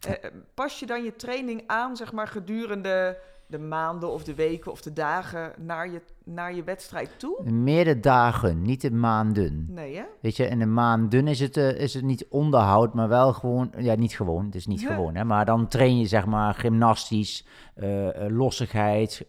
eh, 0.00 0.30
pas 0.54 0.78
je 0.80 0.86
dan 0.86 1.04
je 1.04 1.16
training 1.16 1.62
aan, 1.66 1.96
zeg 1.96 2.12
maar, 2.12 2.28
gedurende 2.28 3.18
de 3.46 3.58
maanden 3.58 4.08
of 4.10 4.24
de 4.24 4.34
weken 4.34 4.72
of 4.72 4.82
de 4.82 4.92
dagen 4.92 5.52
naar 5.56 5.90
je, 5.90 6.02
naar 6.28 6.54
je 6.54 6.64
wedstrijd 6.64 7.10
toe? 7.18 7.50
Meer 7.50 7.84
de 7.84 8.00
dagen, 8.00 8.62
niet 8.62 8.80
de 8.80 8.90
maanden. 8.90 9.66
Nee, 9.68 9.96
hè? 9.96 10.02
Weet 10.20 10.36
je, 10.36 10.46
in 10.46 10.58
de 10.58 10.66
maanden 10.66 11.28
is 11.28 11.40
het, 11.40 11.56
eh, 11.56 11.80
is 11.80 11.94
het 11.94 12.04
niet 12.04 12.26
onderhoud, 12.28 12.94
maar 12.94 13.08
wel 13.08 13.32
gewoon, 13.32 13.72
ja, 13.78 13.94
niet 13.94 14.16
gewoon, 14.16 14.44
het 14.44 14.54
is 14.54 14.66
niet 14.66 14.80
Ja. 14.80 14.94
gewoon, 14.94 15.14
hè, 15.14 15.24
maar 15.24 15.44
dan 15.44 15.68
train 15.68 15.98
je 15.98 16.06
zeg 16.06 16.26
maar 16.26 16.54
gymnastisch, 16.54 17.46
eh, 17.74 18.08
lossigheid, 18.28 19.26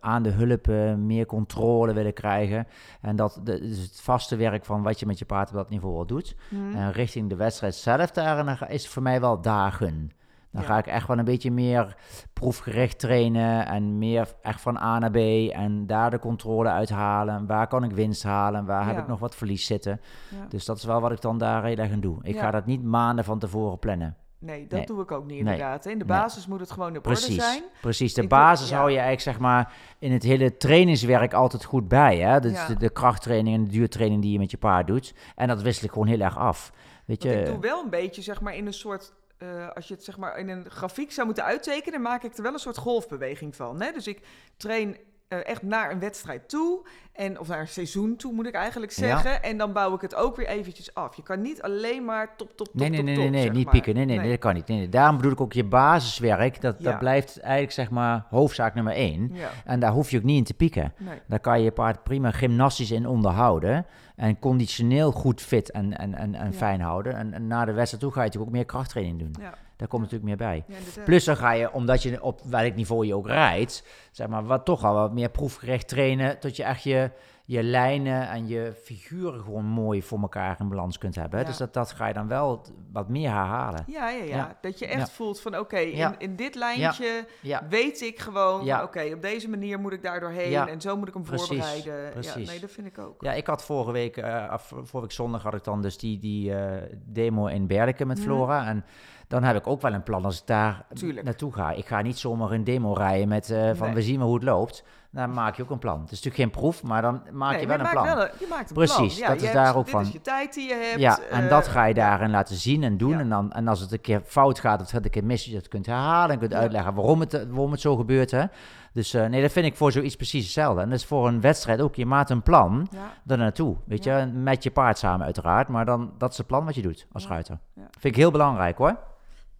aan 0.00 0.22
de 0.22 0.30
hulp 0.30 0.68
eh, 0.68 0.94
meer 0.94 1.26
controle 1.26 1.92
willen 1.92 2.12
krijgen. 2.12 2.66
En 3.00 3.16
dat, 3.16 3.40
dat 3.44 3.60
is 3.60 3.78
het 3.78 4.00
vaste 4.00 4.36
werk 4.36 4.64
van 4.64 4.82
wat 4.82 5.00
je 5.00 5.06
met 5.06 5.18
je 5.18 5.24
paard 5.24 5.48
op 5.48 5.54
dat 5.54 5.70
niveau 5.70 5.96
al 5.96 6.06
doet. 6.06 6.36
Hm. 6.48 6.74
En 6.74 6.92
richting 6.92 7.28
de 7.28 7.36
wedstrijd 7.36 7.74
zelf, 7.74 8.10
daar 8.10 8.70
is 8.70 8.82
het 8.82 8.92
voor 8.92 9.02
mij 9.02 9.20
wel 9.20 9.40
dagen. 9.40 10.10
Dan 10.52 10.62
Ja. 10.62 10.68
ga 10.68 10.78
ik 10.78 10.86
echt 10.86 11.06
wel 11.06 11.18
een 11.18 11.24
beetje 11.24 11.50
meer 11.50 11.96
proefgericht 12.32 12.98
trainen 12.98 13.66
en 13.66 13.98
meer 13.98 14.28
echt 14.42 14.60
van 14.60 14.76
A 14.76 14.98
naar 14.98 15.10
B 15.10 15.16
en 15.52 15.86
daar 15.86 16.10
de 16.10 16.18
controle 16.18 16.68
uithalen. 16.68 17.46
Waar 17.46 17.66
kan 17.66 17.84
ik 17.84 17.90
winst 17.90 18.22
halen? 18.22 18.64
Waar 18.64 18.86
heb 18.86 18.94
Ja. 18.96 19.00
ik 19.02 19.08
nog 19.08 19.18
wat 19.18 19.34
verlies 19.34 19.66
zitten? 19.66 20.00
Ja. 20.28 20.46
Dus 20.48 20.64
dat 20.64 20.76
is 20.76 20.84
wel 20.84 21.00
wat 21.00 21.12
ik 21.12 21.20
dan 21.20 21.38
daar 21.38 21.64
heel 21.64 21.76
erg 21.76 21.92
aan 21.92 22.00
doe. 22.00 22.18
Ik 22.22 22.38
ga 22.38 22.50
dat 22.50 22.66
niet 22.66 22.82
maanden 22.82 23.24
van 23.24 23.38
tevoren 23.38 23.78
plannen. 23.78 24.16
Nee, 24.40 24.60
dat 24.66 24.78
Nee. 24.78 24.86
doe 24.86 25.02
ik 25.02 25.10
ook 25.12 25.26
niet 25.26 25.38
inderdaad. 25.38 25.86
In 25.86 25.98
de 25.98 26.04
Nee. 26.04 26.18
basis 26.18 26.46
moet 26.46 26.60
het 26.60 26.70
gewoon 26.70 26.88
op 26.88 27.06
orde 27.06 27.08
Precies, 27.08 27.34
zijn. 27.44 27.62
precies. 27.80 28.14
De 28.14 28.22
Ik 28.22 28.28
basis 28.28 28.70
hou 28.72 28.84
je 28.90 28.98
eigenlijk 28.98 29.20
zeg 29.22 29.38
maar 29.38 29.72
in 29.98 30.12
het 30.12 30.22
hele 30.22 30.56
trainingswerk 30.56 31.32
altijd 31.34 31.64
goed 31.64 31.88
bij. 31.88 32.18
Hè? 32.18 32.40
Dus 32.40 32.66
de, 32.66 32.76
de 32.76 32.90
krachttraining 32.90 33.56
en 33.56 33.64
de 33.64 33.70
duurtraining 33.70 34.22
die 34.22 34.32
je 34.32 34.38
met 34.38 34.50
je 34.50 34.56
paard 34.56 34.86
doet. 34.86 35.14
En 35.34 35.48
dat 35.48 35.62
wissel 35.62 35.84
ik 35.84 35.92
gewoon 35.92 36.06
heel 36.08 36.20
erg 36.20 36.38
af. 36.38 36.72
Weet 37.04 37.22
je, 37.22 37.40
ik 37.40 37.46
doe 37.46 37.58
wel 37.60 37.82
een 37.84 37.90
beetje, 37.90 38.22
zeg 38.22 38.40
maar, 38.40 38.54
in 38.56 38.66
een 38.66 38.72
soort... 38.72 39.12
eh, 39.38 39.68
als 39.70 39.88
je 39.88 39.94
het 39.94 40.04
zeg 40.04 40.16
maar 40.16 40.38
in 40.38 40.48
een 40.48 40.70
grafiek 40.70 41.12
zou 41.12 41.26
moeten 41.26 41.44
uittekenen, 41.44 42.02
maak 42.02 42.22
ik 42.22 42.36
er 42.36 42.42
wel 42.42 42.52
een 42.52 42.58
soort 42.58 42.76
golfbeweging 42.76 43.56
van. 43.56 43.80
Hè? 43.82 43.92
Dus 43.92 44.06
ik 44.06 44.20
train 44.56 44.96
echt 45.28 45.62
naar 45.62 45.90
een 45.90 45.98
wedstrijd 45.98 46.48
toe. 46.48 46.86
En, 47.12 47.40
of 47.40 47.48
naar 47.48 47.60
een 47.60 47.68
seizoen 47.68 48.16
toe, 48.16 48.32
moet 48.32 48.46
ik 48.46 48.54
eigenlijk 48.54 48.92
Ja. 48.92 49.06
zeggen. 49.06 49.42
En 49.42 49.58
dan 49.58 49.72
bouw 49.72 49.94
ik 49.94 50.00
het 50.00 50.14
ook 50.14 50.36
weer 50.36 50.46
eventjes 50.46 50.94
af. 50.94 51.16
Je 51.16 51.22
kan 51.22 51.40
niet 51.40 51.62
alleen 51.62 52.04
maar 52.04 52.36
top, 52.36 52.48
top, 52.48 52.56
top, 52.66 52.74
Nee, 52.74 52.88
nee, 52.88 52.96
top, 52.98 53.06
nee, 53.06 53.14
top, 53.14 53.24
nee, 53.24 53.40
nee 53.42 53.50
niet 53.50 53.64
maar. 53.64 53.72
pieken. 53.72 53.94
Nee, 53.94 54.04
nee, 54.04 54.18
nee, 54.18 54.30
dat 54.30 54.38
kan 54.38 54.54
niet. 54.54 54.68
Nee, 54.68 54.78
nee. 54.78 54.88
Daarom 54.88 55.16
bedoel 55.16 55.32
ik 55.32 55.40
ook 55.40 55.52
je 55.52 55.64
basiswerk. 55.64 56.60
Dat, 56.60 56.76
Ja. 56.78 56.90
dat 56.90 56.98
blijft 56.98 57.40
eigenlijk 57.40 57.72
zeg 57.72 57.90
maar 57.90 58.24
hoofdzaak 58.30 58.74
nummer 58.74 58.92
één. 58.92 59.30
Ja, 59.32 59.48
En 59.64 59.80
daar 59.80 59.92
hoef 59.92 60.10
je 60.10 60.16
ook 60.16 60.22
niet 60.22 60.38
in 60.38 60.44
te 60.44 60.54
pieken. 60.54 60.92
nee. 60.96 61.18
Daar 61.26 61.40
kan 61.40 61.58
je 61.58 61.64
je 61.64 61.70
paard 61.72 62.02
prima 62.02 62.30
gymnastisch 62.30 62.90
in 62.90 63.06
onderhouden. 63.06 63.86
En 64.16 64.38
conditioneel 64.38 65.12
goed 65.12 65.40
fit 65.42 65.70
en, 65.70 65.98
en, 65.98 66.14
en, 66.14 66.34
en 66.34 66.54
fijn 66.54 66.80
houden. 66.80 67.14
En, 67.16 67.32
en 67.34 67.46
na 67.46 67.64
de 67.64 67.72
wedstrijd 67.72 68.02
toe 68.02 68.12
ga 68.12 68.18
je 68.20 68.24
natuurlijk 68.26 68.50
ook 68.50 68.56
meer 68.56 68.66
krachttraining 68.66 69.18
doen. 69.18 69.34
Ja, 69.40 69.54
Daar 69.78 69.88
komt 69.88 70.02
natuurlijk 70.02 70.28
meer 70.28 70.48
bij. 70.48 70.64
ja. 70.66 71.02
Plus 71.04 71.24
dan 71.24 71.36
ga 71.36 71.52
je, 71.52 71.72
omdat 71.72 72.02
je 72.02 72.22
op 72.22 72.40
welk 72.44 72.74
niveau 72.74 73.06
je 73.06 73.14
ook 73.14 73.26
rijdt, 73.26 73.82
zeg 74.10 74.26
maar, 74.26 74.44
wat 74.44 74.64
toch 74.64 74.84
al 74.84 74.94
wat 74.94 75.12
meer 75.12 75.28
proefgericht 75.28 75.88
trainen, 75.88 76.38
tot 76.38 76.56
je 76.56 76.62
echt 76.62 76.82
je, 76.82 77.10
je 77.50 77.62
lijnen 77.62 78.28
en 78.28 78.46
je 78.48 78.72
figuren 78.84 79.40
gewoon 79.40 79.64
mooi 79.64 80.02
voor 80.02 80.20
elkaar 80.20 80.56
in 80.60 80.68
balans 80.68 80.98
kunt 80.98 81.14
hebben. 81.14 81.40
Ja. 81.40 81.44
Dus 81.46 81.56
dat, 81.56 81.72
dat 81.74 81.92
ga 81.92 82.06
je 82.06 82.14
dan 82.14 82.28
wel 82.28 82.62
wat 82.92 83.08
meer 83.08 83.28
herhalen. 83.30 83.84
Ja, 83.86 84.08
ja, 84.10 84.24
ja, 84.24 84.36
Ja. 84.36 84.56
Dat 84.60 84.78
je 84.78 84.86
echt 84.86 85.08
Ja. 85.08 85.14
voelt 85.14 85.40
van, 85.40 85.58
oké, 85.58 85.78
Ja. 85.78 86.08
in, 86.12 86.14
in 86.18 86.36
dit 86.36 86.54
lijntje 86.54 87.26
Ja, 87.40 87.66
weet 87.68 88.00
ik 88.00 88.18
gewoon, 88.18 88.64
Ja. 88.64 88.82
oké, 88.82 89.10
op 89.14 89.22
deze 89.22 89.48
manier 89.48 89.78
moet 89.80 89.92
ik 89.92 90.02
daar 90.02 90.20
doorheen 90.20 90.50
Ja. 90.50 90.68
en 90.68 90.80
zo 90.80 90.96
moet 90.96 91.08
ik 91.08 91.14
hem 91.14 91.22
Precies, 91.22 91.46
voorbereiden. 91.46 92.04
Ja, 92.04 92.10
precies. 92.10 92.48
nee, 92.48 92.60
dat 92.60 92.70
vind 92.70 92.86
ik 92.86 92.98
ook. 92.98 93.22
ja, 93.22 93.32
ik 93.32 93.46
had 93.46 93.64
vorige 93.64 93.92
week, 93.92 94.22
af, 94.22 94.66
vorige 94.68 95.00
week 95.00 95.12
zondag 95.12 95.42
had 95.42 95.54
ik 95.54 95.64
dan 95.64 95.82
dus 95.82 95.98
die, 95.98 96.18
die 96.18 96.54
eh, 96.54 96.82
demo 97.04 97.46
in 97.46 97.66
Berleke 97.66 98.04
met 98.06 98.16
Mhm. 98.18 98.26
Flora. 98.26 98.66
En 98.66 98.84
dan 99.28 99.42
heb 99.42 99.56
ik 99.56 99.66
ook 99.66 99.80
wel 99.82 99.92
een 99.92 100.02
plan 100.02 100.24
als 100.24 100.40
ik 100.40 100.46
daar 100.46 100.84
Tuurlijk. 100.94 101.24
naartoe 101.26 101.52
ga. 101.52 101.70
Ik 101.70 101.86
ga 101.86 102.02
niet 102.02 102.18
zomaar 102.18 102.50
een 102.50 102.64
demo 102.64 102.92
rijden 102.92 103.28
met 103.28 103.50
eh, 103.50 103.70
van 103.74 103.86
Nee. 103.86 103.94
we 103.94 104.02
zien 104.02 104.18
wel 104.18 104.26
hoe 104.26 104.36
het 104.36 104.44
loopt. 104.44 104.84
Dan 105.10 105.32
maak 105.32 105.56
je 105.56 105.62
ook 105.62 105.70
een 105.70 105.78
plan. 105.78 106.00
Het 106.00 106.10
is 106.10 106.22
natuurlijk 106.22 106.36
geen 106.52 106.62
proef, 106.62 106.82
maar 106.82 107.02
dan 107.02 107.22
maak 107.32 107.50
Nee, 107.52 107.60
je 107.60 107.66
wel 107.66 107.80
een 107.80 107.90
plan. 107.90 108.04
wel 108.04 108.22
een- 108.22 108.30
je 108.38 108.46
maakt 108.50 108.68
een 108.70 108.74
Precies, 108.76 108.96
plan. 108.96 109.08
Ja, 109.16 109.26
dat 109.28 109.36
is 109.36 109.42
hebt- 109.42 109.54
daar 109.54 109.76
ook 109.76 109.84
dit 109.84 109.92
van. 109.94 110.02
is 110.02 110.10
je 110.12 110.20
tijd 110.20 110.54
die 110.54 110.68
je 110.68 110.74
hebt. 110.74 111.00
Ja, 111.00 111.18
en 111.30 111.42
eh, 111.44 111.50
dat 111.50 111.68
ga 111.68 111.84
je 111.84 111.94
daarin 111.94 112.30
laten 112.30 112.56
zien 112.56 112.82
en 112.82 112.96
doen. 112.96 113.10
Ja. 113.10 113.18
En, 113.18 113.28
dan, 113.28 113.52
en 113.52 113.68
als 113.68 113.80
het 113.80 113.92
een 113.92 114.00
keer 114.00 114.20
fout 114.24 114.58
gaat 114.60 114.80
of 114.80 114.90
het 114.90 115.04
een 115.04 115.10
keer 115.10 115.24
mis, 115.24 115.44
je 115.44 115.52
dat 115.54 115.68
kunt 115.68 115.86
herhalen 115.86 116.30
en 116.30 116.38
kunt 116.38 116.54
uitleggen 116.54 116.94
waarom 116.94 117.20
het, 117.20 117.32
waarom 117.48 117.70
het 117.70 117.80
zo 117.80 117.96
gebeurt. 117.96 118.30
Hè? 118.30 118.44
Dus 118.92 119.14
eh, 119.14 119.26
nee, 119.26 119.42
dat 119.42 119.52
vind 119.52 119.66
ik 119.66 119.76
voor 119.76 119.92
zoiets 119.92 120.16
precies 120.16 120.42
hetzelfde. 120.44 120.80
En 120.82 120.88
dat 120.90 120.98
is 120.98 121.04
voor 121.06 121.28
een 121.28 121.40
wedstrijd 121.40 121.80
ook. 121.80 121.94
Je 121.94 122.06
maakt 122.06 122.30
een 122.30 122.42
plan 122.42 122.88
Ja, 122.90 122.98
daar 123.22 123.38
naartoe. 123.38 123.76
Weet 123.86 124.04
je, 124.04 124.30
met 124.34 124.62
je 124.62 124.70
paard 124.70 124.98
samen 124.98 125.24
uiteraard. 125.26 125.68
Maar 125.68 125.84
dan, 125.84 126.12
dat 126.18 126.30
is 126.30 126.38
het 126.38 126.46
plan 126.46 126.64
wat 126.64 126.74
je 126.74 126.82
doet 126.82 127.06
als 127.12 127.26
ruiter. 127.26 127.58
Vind 127.74 128.04
ik 128.04 128.16
heel 128.16 128.30
belangrijk 128.30 128.78
hoor. 128.78 128.96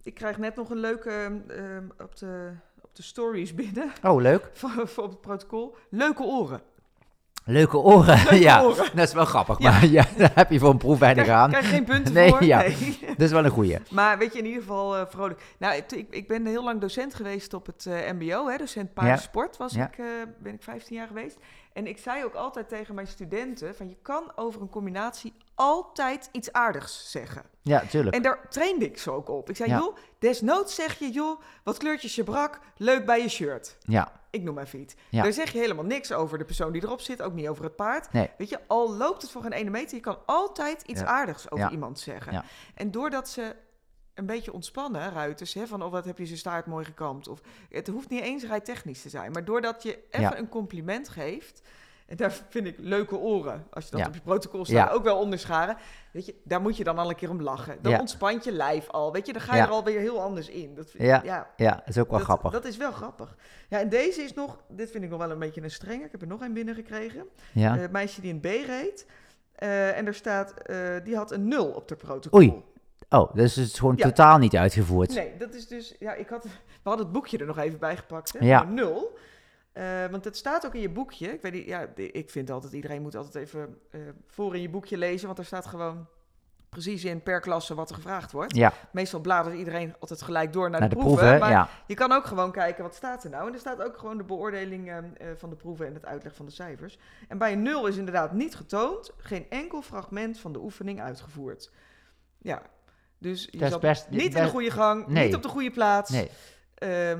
ik 0.03 0.13
krijg 0.13 0.37
net 0.37 0.55
nog 0.55 0.69
een 0.69 0.77
leuke 0.79 1.09
ehm, 1.47 1.83
op, 2.03 2.15
de, 2.17 2.49
de 2.99 3.05
stories 3.05 3.53
binnen 3.55 3.91
Oh, 4.03 4.21
leuk. 4.21 4.49
voor, 4.85 5.03
het 5.03 5.21
protocol. 5.21 5.75
Leuke 5.89 6.23
oren. 6.23 6.61
Leuke 7.45 7.77
oren. 7.77 8.15
Leuke 8.17 8.39
ja, 8.49 8.63
oren. 8.63 8.89
dat 8.95 9.07
is 9.07 9.13
wel 9.13 9.25
grappig. 9.25 9.59
Ja. 9.59 9.71
Maar 9.71 9.85
ja, 9.97 10.05
daar 10.17 10.31
heb 10.35 10.51
je 10.51 10.59
voor 10.59 10.69
een 10.69 10.77
proef 10.77 10.99
weinig 10.99 11.27
aan. 11.27 11.49
krijg 11.49 11.69
geen 11.69 11.83
punten 11.83 12.13
Nee, 12.13 12.29
voor. 12.29 12.43
ja. 12.43 12.57
Nee. 12.61 12.99
Dat 13.07 13.19
is 13.21 13.31
wel 13.31 13.45
een 13.45 13.51
goeie. 13.51 13.77
Maar 13.89 14.17
weet 14.17 14.33
je, 14.33 14.39
in 14.39 14.45
ieder 14.45 14.61
geval 14.61 14.97
eh, 14.97 15.05
vrolijk. 15.09 15.41
Nou, 15.59 15.75
ik, 15.75 16.07
ik 16.09 16.27
ben 16.27 16.45
heel 16.45 16.63
lang 16.63 16.81
docent 16.81 17.13
geweest 17.13 17.53
op 17.53 17.65
het 17.65 17.85
eh, 17.85 18.11
mbo, 18.11 18.47
hè, 18.49 18.57
docent 18.57 18.93
paardensport 18.93 19.57
was 19.57 19.73
Ja. 19.73 19.87
ik, 19.87 19.97
eh, 19.97 20.05
ben 20.39 20.53
ik 20.53 20.63
15 20.63 20.95
jaar 20.95 21.07
geweest. 21.07 21.37
En 21.73 21.87
ik 21.87 21.97
zei 21.97 22.23
ook 22.23 22.33
altijd 22.33 22.69
tegen 22.69 22.95
mijn 22.95 23.07
studenten, 23.07 23.75
van 23.75 23.89
je 23.89 23.95
kan 24.01 24.31
over 24.35 24.61
een 24.61 24.69
combinatie 24.69 25.33
altijd 25.55 26.29
iets 26.31 26.51
aardigs 26.51 27.11
zeggen. 27.11 27.43
Ja, 27.61 27.79
tuurlijk. 27.89 28.15
En 28.15 28.21
daar 28.21 28.49
trainde 28.49 28.85
ik 28.85 28.97
ze 28.97 29.11
ook 29.11 29.29
op. 29.29 29.49
Ik 29.49 29.55
zei, 29.55 29.69
Ja. 29.69 29.77
joh, 29.77 29.95
desnoods 30.19 30.75
zeg 30.75 30.99
je, 30.99 31.11
joh, 31.11 31.41
wat 31.63 31.77
kleurtjes 31.77 32.15
je 32.15 32.23
brak, 32.23 32.59
leuk 32.77 33.05
bij 33.05 33.21
je 33.21 33.29
shirt. 33.29 33.77
Ja, 33.81 34.11
Ik 34.31 34.41
noem 34.43 34.57
even 34.57 34.79
iets. 34.79 34.95
Ja. 35.09 35.23
Daar 35.23 35.33
zeg 35.33 35.51
je 35.51 35.59
helemaal 35.59 35.85
niks 35.85 36.11
over 36.11 36.37
de 36.37 36.45
persoon 36.45 36.71
die 36.71 36.83
erop 36.83 37.01
zit, 37.01 37.21
ook 37.21 37.33
niet 37.33 37.47
over 37.47 37.63
het 37.63 37.75
paard. 37.75 38.11
Nee. 38.13 38.29
Weet 38.37 38.49
je, 38.49 38.59
al 38.67 38.93
loopt 38.95 39.21
het 39.21 39.31
voor 39.31 39.41
geen 39.41 39.51
ene 39.51 39.69
meter, 39.69 39.95
je 39.95 40.01
kan 40.01 40.17
altijd 40.25 40.81
iets 40.81 40.99
Ja. 41.01 41.05
aardigs 41.05 41.51
over 41.51 41.71
iemand 41.71 41.99
zeggen. 41.99 42.33
Ja. 42.33 42.43
En 42.75 42.91
doordat 42.91 43.29
ze 43.29 43.55
een 44.19 44.25
beetje 44.25 44.53
ontspannen, 44.53 45.11
ruiters, 45.11 45.53
hè, 45.53 45.67
van 45.67 45.83
oh, 45.83 45.91
wat 45.91 46.05
heb 46.05 46.17
je 46.17 46.25
zijn 46.25 46.37
staart 46.37 46.65
mooi 46.65 46.85
gekamd. 46.85 47.27
Of, 47.27 47.41
het 47.69 47.87
hoeft 47.87 48.09
niet 48.09 48.21
eens 48.23 48.43
rijtechnisch 48.45 49.01
te 49.01 49.09
zijn, 49.09 49.31
maar 49.31 49.45
doordat 49.45 49.83
je 49.83 49.99
even 50.09 50.21
Ja. 50.29 50.37
een 50.37 50.49
compliment 50.49 51.09
geeft, 51.09 51.61
en 52.07 52.15
daar 52.17 52.31
vind 52.49 52.67
ik 52.67 52.75
leuke 52.79 53.17
oren, 53.17 53.65
als 53.69 53.85
je 53.85 53.91
dat 53.91 53.99
Ja. 53.99 54.07
op 54.07 54.13
je 54.13 54.21
protocol 54.21 54.65
staat, 54.65 54.87
Ja. 54.89 54.93
ook 54.95 55.03
wel 55.03 55.17
onderscharen. 55.19 55.77
Weet 56.11 56.25
je, 56.25 56.35
daar 56.43 56.61
moet 56.61 56.77
je 56.77 56.83
dan 56.83 56.97
al 56.97 57.09
een 57.09 57.15
keer 57.15 57.29
om 57.29 57.41
lachen. 57.41 57.77
Dan 57.81 57.91
Ja. 57.91 57.99
ontspant 57.99 58.43
je 58.43 58.51
lijf 58.51 58.89
al, 58.89 59.11
weet 59.11 59.25
je, 59.25 59.33
dan 59.33 59.41
ga 59.41 59.55
je 59.55 59.61
er 59.61 59.67
alweer 59.69 59.99
heel 59.99 60.21
anders 60.21 60.47
in. 60.49 60.75
Dat 60.75 60.89
vind, 60.91 61.03
Ja. 61.03 61.21
ja, 61.23 61.49
ja, 61.55 61.71
dat 61.75 61.87
is 61.87 61.97
ook 61.97 62.09
wel 62.09 62.17
dat, 62.17 62.27
grappig. 62.27 62.51
Dat 62.51 62.65
is 62.65 62.77
wel 62.77 62.91
grappig. 62.91 63.35
Ja, 63.69 63.79
en 63.79 63.89
deze 63.89 64.21
is 64.21 64.33
nog, 64.33 64.57
dit 64.67 64.91
vind 64.91 65.03
ik 65.03 65.09
nog 65.09 65.19
wel 65.19 65.31
een 65.31 65.39
beetje 65.39 65.61
een 65.61 65.71
strenge. 65.71 66.03
Ik 66.03 66.11
heb 66.11 66.21
er 66.21 66.27
nog 66.27 66.41
een 66.41 66.53
binnengekregen. 66.53 67.25
ja. 67.53 67.77
Een 67.79 67.91
meisje 67.91 68.21
die 68.21 68.33
een 68.33 68.39
B 68.39 68.45
reed. 68.45 69.05
Eh, 69.55 69.97
en 69.97 70.07
er 70.07 70.13
staat, 70.13 70.53
eh, 70.53 70.77
die 71.03 71.15
had 71.15 71.31
een 71.31 71.47
0 71.47 71.65
op 71.71 71.87
de 71.87 71.95
protocol. 71.95 72.39
Oei. 72.39 72.63
Oh, 73.09 73.33
dus 73.35 73.55
het 73.55 73.65
is 73.67 73.79
gewoon 73.79 73.95
Ja. 73.97 74.03
totaal 74.03 74.37
niet 74.37 74.55
uitgevoerd. 74.55 75.13
Nee, 75.13 75.37
dat 75.37 75.53
is 75.53 75.67
dus, 75.67 75.95
ja, 75.99 76.13
ik 76.13 76.29
had, 76.29 76.43
we 76.43 76.49
hadden 76.83 77.05
het 77.05 77.13
boekje 77.13 77.37
er 77.37 77.45
nog 77.45 77.57
even 77.57 77.79
bij 77.79 77.97
gepakt. 77.97 78.33
Hè? 78.39 78.45
Ja. 78.45 78.63
0. 78.63 79.17
Eh, 79.71 80.05
want 80.11 80.25
het 80.25 80.37
staat 80.37 80.65
ook 80.65 80.75
in 80.75 80.81
je 80.81 80.89
boekje. 80.89 81.33
Ik 81.33 81.41
weet 81.41 81.53
niet, 81.53 81.65
ja, 81.65 81.87
ik 81.95 82.29
vind 82.29 82.49
altijd, 82.49 82.73
iedereen 82.73 83.01
moet 83.01 83.15
altijd 83.15 83.35
even 83.35 83.77
eh, 83.91 83.99
voor 84.27 84.55
in 84.55 84.61
je 84.61 84.69
boekje 84.69 84.97
lezen. 84.97 85.25
Want 85.27 85.39
er 85.39 85.45
staat 85.45 85.65
gewoon 85.65 86.07
precies 86.69 87.03
in 87.05 87.23
per 87.23 87.39
klasse 87.39 87.75
wat 87.75 87.89
er 87.89 87.95
gevraagd 87.95 88.31
wordt. 88.31 88.55
Ja, 88.55 88.73
Meestal 88.91 89.19
bladert 89.19 89.55
iedereen 89.55 89.95
altijd 89.99 90.21
gelijk 90.21 90.53
door 90.53 90.69
naar, 90.69 90.79
naar 90.79 90.89
de, 90.89 90.95
de 90.95 91.01
proeven. 91.01 91.19
proeven, 91.25 91.39
maar 91.39 91.51
ja. 91.51 91.69
Je 91.87 91.93
kan 91.93 92.11
ook 92.11 92.25
gewoon 92.25 92.51
kijken 92.51 92.83
wat 92.83 92.95
staat 92.95 93.23
er 93.23 93.29
nou. 93.29 93.47
En 93.47 93.53
er 93.53 93.59
staat 93.59 93.81
ook 93.83 93.97
gewoon 93.97 94.17
de 94.17 94.23
beoordeling 94.23 94.89
eh, 94.91 95.27
van 95.37 95.49
de 95.49 95.55
proeven 95.55 95.85
en 95.87 95.93
het 95.93 96.05
uitleg 96.05 96.35
van 96.35 96.45
de 96.45 96.51
cijfers. 96.51 96.97
En 97.27 97.37
bij 97.37 97.51
een 97.53 97.61
nul 97.61 97.87
is 97.87 97.97
inderdaad 97.97 98.31
niet 98.33 98.55
getoond, 98.55 99.11
geen 99.17 99.45
enkel 99.49 99.81
fragment 99.81 100.39
van 100.39 100.53
de 100.53 100.59
oefening 100.59 101.01
uitgevoerd. 101.01 101.71
Ja, 102.37 102.61
dus 103.19 103.47
je 103.51 103.57
Dat 103.57 103.71
zat 103.71 103.81
best... 103.81 104.07
niet 104.09 104.35
in 104.35 104.43
de 104.43 104.49
goede 104.49 104.71
gang, 104.71 105.07
Nee. 105.07 105.25
niet 105.25 105.35
op 105.35 105.41
de 105.43 105.49
goede 105.49 105.71
plaats. 105.71 106.09
Nee, 106.09 106.29
Ehm, 106.75 107.19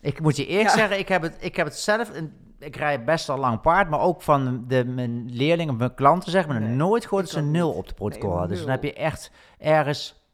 ik 0.00 0.20
moet 0.20 0.36
je 0.36 0.46
eerlijk 0.46 0.68
Ja. 0.68 0.74
zeggen, 0.76 0.98
ik 0.98 1.08
heb, 1.08 1.22
het, 1.22 1.36
ik 1.40 1.56
heb 1.56 1.66
het 1.66 1.76
zelf... 1.76 2.10
een- 2.14 2.48
Ik 2.58 2.76
rijd 2.76 3.04
best 3.04 3.28
al 3.28 3.38
lang 3.38 3.60
paard, 3.60 3.90
maar 3.90 4.00
ook 4.00 4.22
van 4.22 4.64
de, 4.68 4.84
mijn 4.84 5.30
leerlingen, 5.32 5.76
mijn 5.76 5.94
klanten, 5.94 6.30
zeg 6.30 6.46
maar, 6.46 6.60
Nee, 6.60 6.68
nooit 6.74 7.02
gehoord 7.04 7.22
dat 7.24 7.32
ze 7.32 7.38
een 7.38 7.50
nul 7.50 7.68
niet. 7.68 7.76
op 7.76 7.88
de 7.88 7.94
protocol 7.94 8.30
hadden. 8.30 8.48
Dus 8.48 8.60
dan 8.60 8.68
heb 8.70 8.82
je 8.82 8.92
echt 8.94 9.30
ergens... 9.58 10.24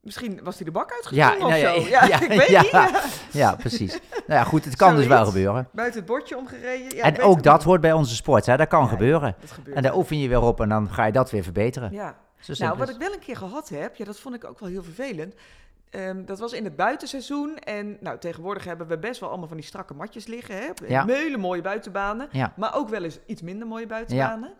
misschien 0.00 0.40
was 0.42 0.56
hij 0.56 0.64
de 0.64 0.70
bak 0.70 0.88
Ja, 0.90 0.94
uitgesprongen 0.96 1.60
nou 1.60 1.76
of 1.78 1.80
ja, 1.80 1.82
zo. 1.82 1.88
Ja, 1.96 2.04
ja, 2.18 2.20
ik 2.20 2.28
weet 2.38 2.48
ja. 2.48 2.60
niet. 2.62 2.70
Ja. 2.70 2.90
Ja, 3.32 3.54
precies. 3.56 3.92
nou 4.12 4.40
ja, 4.40 4.44
goed, 4.44 4.64
het 4.64 4.76
kan 4.76 4.96
dus 4.96 5.06
wel 5.06 5.24
gebeuren. 5.26 5.68
Buiten 5.72 5.98
het 6.00 6.08
bordje 6.08 6.36
omgereden. 6.36 6.96
Ja, 6.96 7.02
en 7.02 7.20
ook 7.22 7.42
dat 7.42 7.62
hoort 7.64 7.80
bij 7.80 7.92
onze 7.92 8.14
sport, 8.14 8.46
hè. 8.46 8.56
Dat 8.56 8.68
kan 8.68 8.82
Ja, 8.82 8.88
gebeuren. 8.88 9.34
Dat 9.40 9.50
gebeurt. 9.50 9.76
En 9.76 9.82
daar 9.82 9.96
oefen 9.96 10.18
je 10.18 10.28
weer 10.28 10.40
op 10.42 10.60
en 10.60 10.68
dan 10.68 10.90
ga 10.90 11.04
je 11.04 11.12
dat 11.12 11.30
weer 11.30 11.42
verbeteren. 11.42 11.92
Ja. 11.92 12.16
Nou, 12.46 12.78
wat 12.78 12.88
ik 12.88 12.96
wel 12.96 13.12
een 13.12 13.18
keer 13.18 13.36
gehad 13.36 13.68
heb, 13.68 13.96
ja, 13.96 14.04
dat 14.04 14.18
vond 14.18 14.34
ik 14.34 14.44
ook 14.44 14.58
wel 14.58 14.68
heel 14.68 14.82
vervelend. 14.82 15.34
Ehm, 15.90 16.24
dat 16.24 16.38
was 16.38 16.52
in 16.52 16.64
het 16.64 16.76
buitenseizoen. 16.76 17.58
En 17.58 17.96
nou, 18.00 18.18
tegenwoordig 18.18 18.64
hebben 18.64 18.86
we 18.86 18.98
best 18.98 19.20
wel 19.20 19.28
allemaal 19.28 19.48
van 19.48 19.56
die 19.56 19.66
strakke 19.66 19.94
matjes 19.94 20.26
liggen. 20.26 20.56
Hè? 20.56 20.68
Ja. 20.86 21.36
Mooie 21.38 21.62
buitenbanen. 21.62 22.28
Ja. 22.32 22.52
Maar 22.56 22.74
ook 22.74 22.88
wel 22.88 23.04
eens 23.04 23.18
iets 23.26 23.42
minder 23.42 23.66
mooie 23.66 23.86
buitenbanen. 23.86 24.54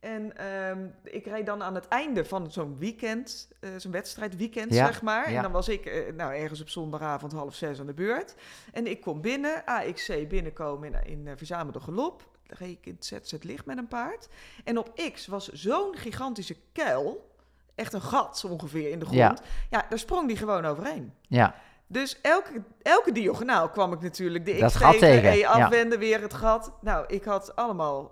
En 0.00 0.36
ehm, 0.36 0.86
ik 1.04 1.26
reed 1.26 1.46
dan 1.46 1.62
aan 1.62 1.74
het 1.74 1.88
einde 1.88 2.24
van 2.24 2.50
zo'n 2.50 2.76
weekend, 2.78 3.48
eh, 3.60 3.70
zo'n 3.76 3.92
wedstrijdweekend, 3.92 4.74
Ja, 4.74 4.86
zeg 4.86 5.02
maar. 5.02 5.30
ja. 5.30 5.36
En 5.36 5.42
dan 5.42 5.52
was 5.52 5.68
ik 5.68 5.86
eh, 5.86 6.12
nou, 6.14 6.34
ergens 6.34 6.60
op 6.60 6.68
zondagavond 6.68 7.32
half 7.32 7.54
zes 7.54 7.80
aan 7.80 7.86
de 7.86 7.94
beurt. 7.94 8.34
En 8.72 8.86
ik 8.86 9.00
kom 9.00 9.20
binnen, 9.20 9.64
AXC 9.64 10.28
binnenkomen 10.28 10.94
in, 10.94 11.06
in 11.06 11.26
uh, 11.26 11.32
Verzamelde 11.36 11.80
Galop. 11.80 12.30
In 12.58 12.96
het 13.28 13.44
Licht 13.44 13.66
met 13.66 13.78
een 13.78 13.88
paard. 13.88 14.28
En 14.64 14.78
op 14.78 15.00
X 15.12 15.26
was 15.26 15.48
zo'n 15.48 15.96
gigantische 15.96 16.56
kuil, 16.72 17.34
echt 17.74 17.92
een 17.92 18.02
gat 18.02 18.38
zo 18.38 18.46
ongeveer 18.46 18.90
in 18.90 18.98
de 18.98 19.04
grond. 19.04 19.18
Ja. 19.18 19.36
Ja, 19.70 19.86
daar 19.88 19.98
sprong 19.98 20.28
die 20.28 20.36
gewoon 20.36 20.64
overheen. 20.64 21.12
Ja, 21.28 21.54
Dus 21.86 22.20
elke, 22.20 22.62
elke 22.82 23.12
diagonaal 23.12 23.68
kwam 23.70 23.92
ik 23.92 24.00
natuurlijk 24.00 24.46
de 24.46 24.64
X 24.66 24.78
tegen, 24.98 25.36
ja. 25.36 25.48
afwenden 25.50 25.98
weer 25.98 26.20
het 26.20 26.34
gat. 26.34 26.72
Nou, 26.80 27.04
ik 27.06 27.24
had 27.24 27.56
allemaal 27.56 28.10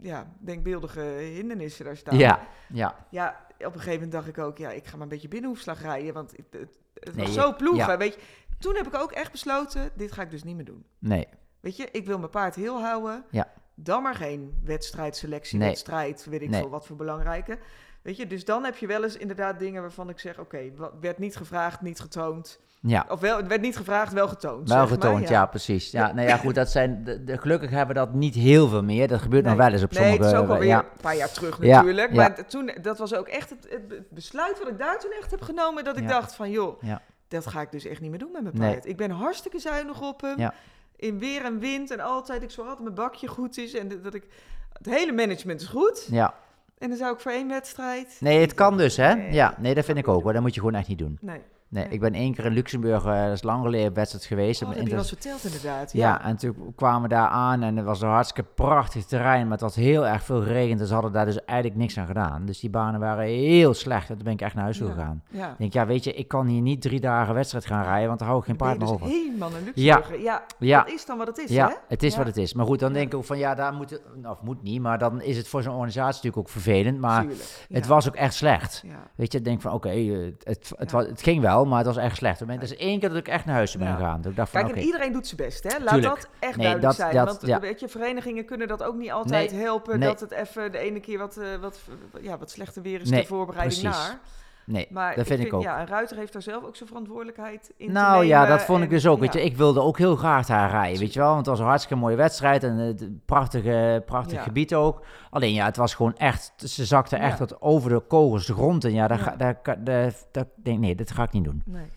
ja, 0.00 0.32
denkbeeldige 0.38 1.00
hindernissen 1.34 1.84
daar 1.84 1.96
staan. 1.96 2.18
ja, 2.18 2.46
ja. 2.68 3.06
Ja, 3.10 3.46
op 3.58 3.64
een 3.64 3.72
gegeven 3.72 3.92
moment 3.92 4.12
dacht 4.12 4.26
ik 4.28 4.38
ook, 4.38 4.58
ja, 4.58 4.70
ik 4.70 4.86
ga 4.86 4.92
maar 4.92 5.02
een 5.02 5.08
beetje 5.08 5.28
binnenhoefslag 5.28 5.82
rijden, 5.82 6.14
want 6.14 6.30
het, 6.30 6.46
het, 6.50 6.78
het 6.94 7.16
Nee, 7.16 7.26
was 7.26 7.34
zo 7.34 7.52
ploegen, 7.54 7.90
ja. 7.90 7.96
weet 7.96 8.14
je. 8.14 8.20
Toen 8.58 8.76
heb 8.76 8.86
ik 8.86 8.94
ook 8.94 9.12
echt 9.12 9.32
besloten, 9.32 9.90
dit 9.96 10.12
ga 10.12 10.22
ik 10.22 10.30
dus 10.30 10.42
niet 10.42 10.56
meer 10.56 10.64
doen. 10.64 10.84
Nee, 10.98 11.28
Weet 11.60 11.76
je, 11.76 11.88
ik 11.92 12.06
wil 12.06 12.18
mijn 12.18 12.30
paard 12.30 12.54
heel 12.54 12.80
houden. 12.80 13.24
Ja. 13.30 13.52
Dan 13.74 14.02
maar 14.02 14.14
geen 14.14 14.60
wedstrijd, 14.64 15.16
selectie, 15.16 15.58
Nee. 15.58 15.68
wedstrijd, 15.68 16.26
weet 16.30 16.42
ik 16.42 16.48
Nee. 16.50 16.60
veel 16.60 16.70
wat 16.70 16.86
voor 16.86 16.96
belangrijke. 16.96 17.58
Weet 18.02 18.16
je, 18.16 18.26
dus 18.26 18.44
dan 18.44 18.64
heb 18.64 18.76
je 18.76 18.86
wel 18.86 19.02
eens 19.02 19.16
inderdaad 19.16 19.58
dingen 19.58 19.82
waarvan 19.82 20.08
ik 20.08 20.18
zeg, 20.18 20.38
oké, 20.38 20.58
werd 21.00 21.18
niet 21.18 21.36
gevraagd, 21.36 21.80
niet 21.80 22.00
getoond. 22.00 22.58
ja. 22.80 23.06
Of 23.08 23.20
wel, 23.20 23.36
het 23.36 23.46
werd 23.46 23.60
niet 23.60 23.76
gevraagd, 23.76 24.12
wel 24.12 24.28
getoond. 24.28 24.68
Wel 24.68 24.78
zeg 24.78 24.88
maar, 24.98 25.08
getoond, 25.08 25.28
ja. 25.28 25.46
precies. 25.46 25.90
Ja, 25.90 26.12
nou 26.12 26.28
ja, 26.28 26.36
goed, 26.36 26.54
dat 26.54 26.70
zijn, 26.70 27.00
de, 27.04 27.24
de- 27.24 27.38
gelukkig 27.38 27.70
hebben 27.70 27.94
we 27.96 28.00
dat 28.04 28.12
niet 28.14 28.34
heel 28.34 28.68
veel 28.68 28.82
meer. 28.82 29.08
Dat 29.08 29.20
gebeurt 29.20 29.44
nog 29.44 29.52
Nee. 29.56 29.62
wel 29.64 29.72
eens 29.72 29.82
op 29.82 29.90
Nee, 29.90 29.98
sommige... 30.00 30.22
het 30.24 30.32
is 30.32 30.38
ook 30.40 30.48
alweer 30.48 30.66
ja, 30.68 30.78
een 30.78 31.00
paar 31.00 31.16
jaar 31.16 31.30
terug 31.32 31.62
Ja, 31.62 31.76
natuurlijk. 31.76 32.08
ja. 32.10 32.16
Maar 32.16 32.46
toen, 32.46 32.70
dat 32.82 32.98
was 32.98 33.14
ook 33.14 33.28
echt 33.28 33.50
het, 33.50 33.66
het 33.70 34.10
besluit 34.10 34.58
wat 34.58 34.68
ik 34.68 34.78
daar 34.78 34.98
toen 34.98 35.12
echt 35.20 35.30
heb 35.30 35.42
genomen. 35.42 35.84
Dat 35.84 35.96
ik 35.96 36.02
Ja. 36.02 36.08
dacht 36.08 36.34
van, 36.34 36.50
joh, 36.50 36.82
Ja. 36.82 37.02
dat 37.28 37.46
ga 37.46 37.60
ik 37.60 37.70
dus 37.70 37.84
echt 37.84 38.00
niet 38.00 38.10
meer 38.10 38.18
doen 38.18 38.32
met 38.32 38.42
mijn 38.42 38.56
Nee. 38.58 38.72
paard. 38.72 38.86
Ik 38.86 38.96
ben 38.96 39.10
hartstikke 39.10 39.58
zuinig 39.58 40.00
op 40.00 40.20
hem. 40.20 40.38
Ja. 40.38 40.54
In 41.02 41.18
weer 41.18 41.44
en 41.44 41.58
wind 41.58 41.90
en 41.90 42.00
altijd. 42.00 42.42
Ik 42.42 42.50
zorg 42.50 42.68
altijd 42.68 42.84
mijn 42.84 43.06
bakje 43.06 43.26
goed 43.26 43.58
is. 43.58 43.74
En 43.74 44.02
dat 44.02 44.14
ik... 44.14 44.26
Het 44.72 44.86
hele 44.86 45.12
management 45.12 45.60
is 45.60 45.66
goed. 45.66 46.08
ja. 46.10 46.34
En 46.78 46.88
dan 46.88 46.96
zou 46.96 47.14
ik 47.14 47.20
voor 47.20 47.32
één 47.32 47.48
wedstrijd... 47.48 48.16
Nee, 48.20 48.40
het 48.40 48.54
kan 48.54 48.76
dus, 48.76 48.96
hè? 48.96 49.14
Nee. 49.14 49.32
Ja, 49.32 49.54
nee, 49.58 49.74
dat 49.74 49.84
vind 49.84 49.98
ik 49.98 50.08
ook 50.08 50.22
hoor. 50.22 50.32
Dat 50.32 50.42
moet 50.42 50.54
je 50.54 50.60
gewoon 50.60 50.74
echt 50.74 50.88
niet 50.88 50.98
doen. 50.98 51.18
Nee. 51.20 51.40
Nee, 51.72 51.86
ik 51.88 52.00
ben 52.00 52.12
één 52.14 52.34
keer 52.34 52.44
in 52.44 52.52
Luxemburg, 52.52 53.04
eh, 53.04 53.22
dat 53.24 53.32
is 53.32 53.42
lang 53.42 53.64
geleden, 53.64 53.94
wedstrijd 53.94 54.24
geweest. 54.24 54.62
Oh, 54.62 54.68
dat 54.68 54.76
een 54.76 54.82
heb 54.82 54.90
je 54.90 54.94
wel 54.96 55.04
inter- 55.04 55.16
eens 55.28 55.38
verteld 55.40 55.54
inderdaad. 55.54 55.92
Ja, 55.92 56.08
Ja. 56.08 56.24
en 56.24 56.36
toen 56.36 56.72
kwamen 56.76 57.02
we 57.02 57.08
daar 57.08 57.28
aan 57.28 57.62
en 57.62 57.76
het 57.76 57.84
was 57.86 58.00
een 58.02 58.08
hartstikke 58.08 58.50
prachtig 58.54 59.04
terrein, 59.04 59.42
maar 59.42 59.52
het 59.52 59.60
had 59.60 59.74
heel 59.74 60.06
erg 60.06 60.22
veel 60.24 60.42
geregend. 60.42 60.78
Dus 60.78 60.88
ze 60.88 60.94
hadden 60.94 61.12
daar 61.12 61.24
dus 61.24 61.44
eigenlijk 61.44 61.78
niks 61.78 61.98
aan 61.98 62.06
gedaan. 62.06 62.44
Dus 62.44 62.60
die 62.60 62.70
banen 62.70 63.00
waren 63.00 63.24
heel 63.24 63.74
slecht 63.74 64.08
en 64.10 64.14
toen 64.14 64.24
ben 64.24 64.32
ik 64.32 64.40
echt 64.40 64.54
naar 64.54 64.62
huis 64.64 64.78
toe 64.78 64.86
Ja. 64.88 64.92
gegaan. 64.94 65.22
Ja. 65.30 65.50
Ik 65.50 65.58
denk, 65.58 65.72
ja, 65.72 65.86
weet 65.86 66.04
je, 66.04 66.12
ik 66.14 66.28
kan 66.28 66.46
hier 66.46 66.60
niet 66.62 66.80
drie 66.82 67.00
dagen 67.00 67.34
wedstrijd 67.34 67.66
gaan 67.66 67.82
rijden, 67.84 68.06
want 68.06 68.18
dan 68.18 68.28
hou 68.28 68.40
ik 68.40 68.46
geen 68.46 68.56
paard 68.56 68.78
meer 68.78 68.86
dus 68.86 68.94
over. 68.96 69.06
helemaal 69.06 69.48
een 69.54 69.64
Luxemburger. 69.64 70.20
Ja. 70.20 70.42
Ja. 70.58 70.82
dat 70.82 70.92
is 70.92 71.06
dan 71.06 71.18
wat 71.18 71.26
het 71.26 71.38
is, 71.38 71.50
Ja, 71.50 71.68
hè? 71.68 71.74
het 71.88 72.02
is 72.02 72.16
wat 72.16 72.26
het 72.26 72.36
is. 72.36 72.54
Maar 72.54 72.66
goed, 72.66 72.78
dan 72.80 72.92
denk 72.92 73.06
ik 73.12 73.14
ook 73.18 73.24
van, 73.24 73.38
ja, 73.38 73.54
daar 73.54 73.72
moet 73.74 73.90
het, 73.90 74.02
of 74.24 74.42
moet 74.42 74.62
niet, 74.62 74.80
maar 74.80 74.98
dan 74.98 75.22
is 75.22 75.36
het 75.36 75.48
voor 75.48 75.62
zo'n 75.62 75.72
organisatie 75.74 76.14
natuurlijk 76.14 76.36
ook 76.36 76.48
vervelend. 76.48 76.98
Maar 77.00 77.20
Tuurlijk. 77.20 77.66
het 77.68 77.86
was 77.86 78.08
ook 78.08 78.14
echt 78.14 78.34
slecht. 78.34 78.84
Weet 79.14 79.32
je, 79.32 79.38
ik 79.38 79.44
denk 79.44 79.60
van, 79.60 79.72
oké, 79.72 79.88
eh, 79.88 80.32
het, 80.42 80.72
het, 80.76 80.90
het 80.92 81.22
ging 81.22 81.40
wel, 81.40 81.61
maar 81.68 81.78
het 81.78 81.86
was 81.86 81.96
echt 81.96 82.16
slecht. 82.16 82.40
Het 82.40 82.62
is 82.62 82.76
één 82.76 83.00
keer 83.00 83.08
dat 83.08 83.18
ik 83.18 83.28
echt 83.28 83.44
naar 83.44 83.54
huis 83.54 83.76
ben 83.76 83.86
Ja. 83.86 83.94
gegaan. 83.94 84.20
Dat 84.20 84.30
ik 84.30 84.36
dacht 84.36 84.50
van, 84.50 84.64
Kijk, 84.64 84.76
en 84.76 84.82
iedereen 84.82 85.12
doet 85.12 85.26
zijn 85.26 85.36
best, 85.36 85.62
hè? 85.62 85.68
Laat 85.78 85.88
Tuurlijk. 85.94 86.14
dat 86.14 86.28
echt 86.38 86.56
Nee, 86.56 86.66
duidelijk 86.66 86.82
dat- 86.82 86.94
zijn. 86.94 87.14
dat- 87.14 87.26
want 87.26 87.46
ja. 87.46 87.60
weet 87.60 87.80
je, 87.80 87.88
verenigingen 87.88 88.44
kunnen 88.44 88.68
dat 88.68 88.82
ook 88.82 88.94
niet 88.96 89.10
altijd 89.12 89.52
Nee. 89.52 89.60
helpen. 89.60 89.98
Nee. 89.98 90.08
Dat 90.08 90.20
het 90.20 90.30
even 90.30 90.72
de 90.72 90.78
ene 90.78 91.00
keer 91.00 91.18
wat, 91.18 91.36
eh, 91.36 91.46
wat, 91.60 91.80
ja, 92.20 92.38
wat 92.38 92.50
slechter 92.50 92.82
weer 92.82 93.00
is 93.00 93.08
de 93.10 93.24
voorbereiding 93.26 93.80
precies. 93.82 93.98
naar. 94.08 94.18
Nee, 94.66 94.86
Maar 94.90 95.14
dat 95.14 95.26
vind 95.26 95.44
ik, 95.44 95.52
ook. 95.52 95.62
Ja, 95.62 95.78
en 95.78 95.86
Ruiter 95.86 96.16
heeft 96.16 96.32
daar 96.32 96.42
zelf 96.42 96.64
ook 96.64 96.76
zijn 96.76 96.88
verantwoordelijkheid 96.88 97.72
in 97.76 97.86
te 97.86 97.92
Nou 97.92 98.24
ja, 98.24 98.46
dat 98.46 98.62
vond 98.62 98.82
ik 98.82 98.90
dus 98.90 99.06
ook. 99.06 99.20
Weet 99.20 99.32
je, 99.32 99.44
ik 99.44 99.56
wilde 99.56 99.80
ook 99.80 99.98
heel 99.98 100.16
graag 100.16 100.46
daar 100.46 100.70
rijden, 100.70 101.00
weet 101.00 101.12
je 101.12 101.18
wel. 101.18 101.28
Want 101.28 101.38
het 101.38 101.48
was 101.48 101.58
een 101.58 101.64
hartstikke 101.64 102.02
mooie 102.02 102.16
wedstrijd 102.16 102.64
en 102.64 102.76
het 102.76 103.08
prachtige, 103.26 104.02
prachtig 104.06 104.36
Ja. 104.36 104.42
gebied 104.42 104.74
ook. 104.74 105.04
Alleen 105.30 105.52
ja, 105.52 105.64
het 105.64 105.76
was 105.76 105.94
gewoon 105.94 106.16
echt, 106.16 106.52
ze 106.56 106.84
zakte 106.84 107.16
echt 107.16 107.36
tot 107.36 107.60
over 107.62 107.90
de 107.90 108.00
kogels 108.00 108.46
de 108.46 108.54
grond. 108.54 108.84
En 108.84 108.92
ja, 108.92 109.08
daar, 109.08 109.18
ga, 109.18 109.36
daar, 109.36 109.60
daar, 109.78 110.12
daar 110.32 110.46
denk 110.62 110.78
nee, 110.78 110.94
dat 110.94 111.10
ga 111.10 111.22
ik 111.22 111.32
niet 111.32 111.44
doen. 111.44 111.62
Nee. 111.66 111.90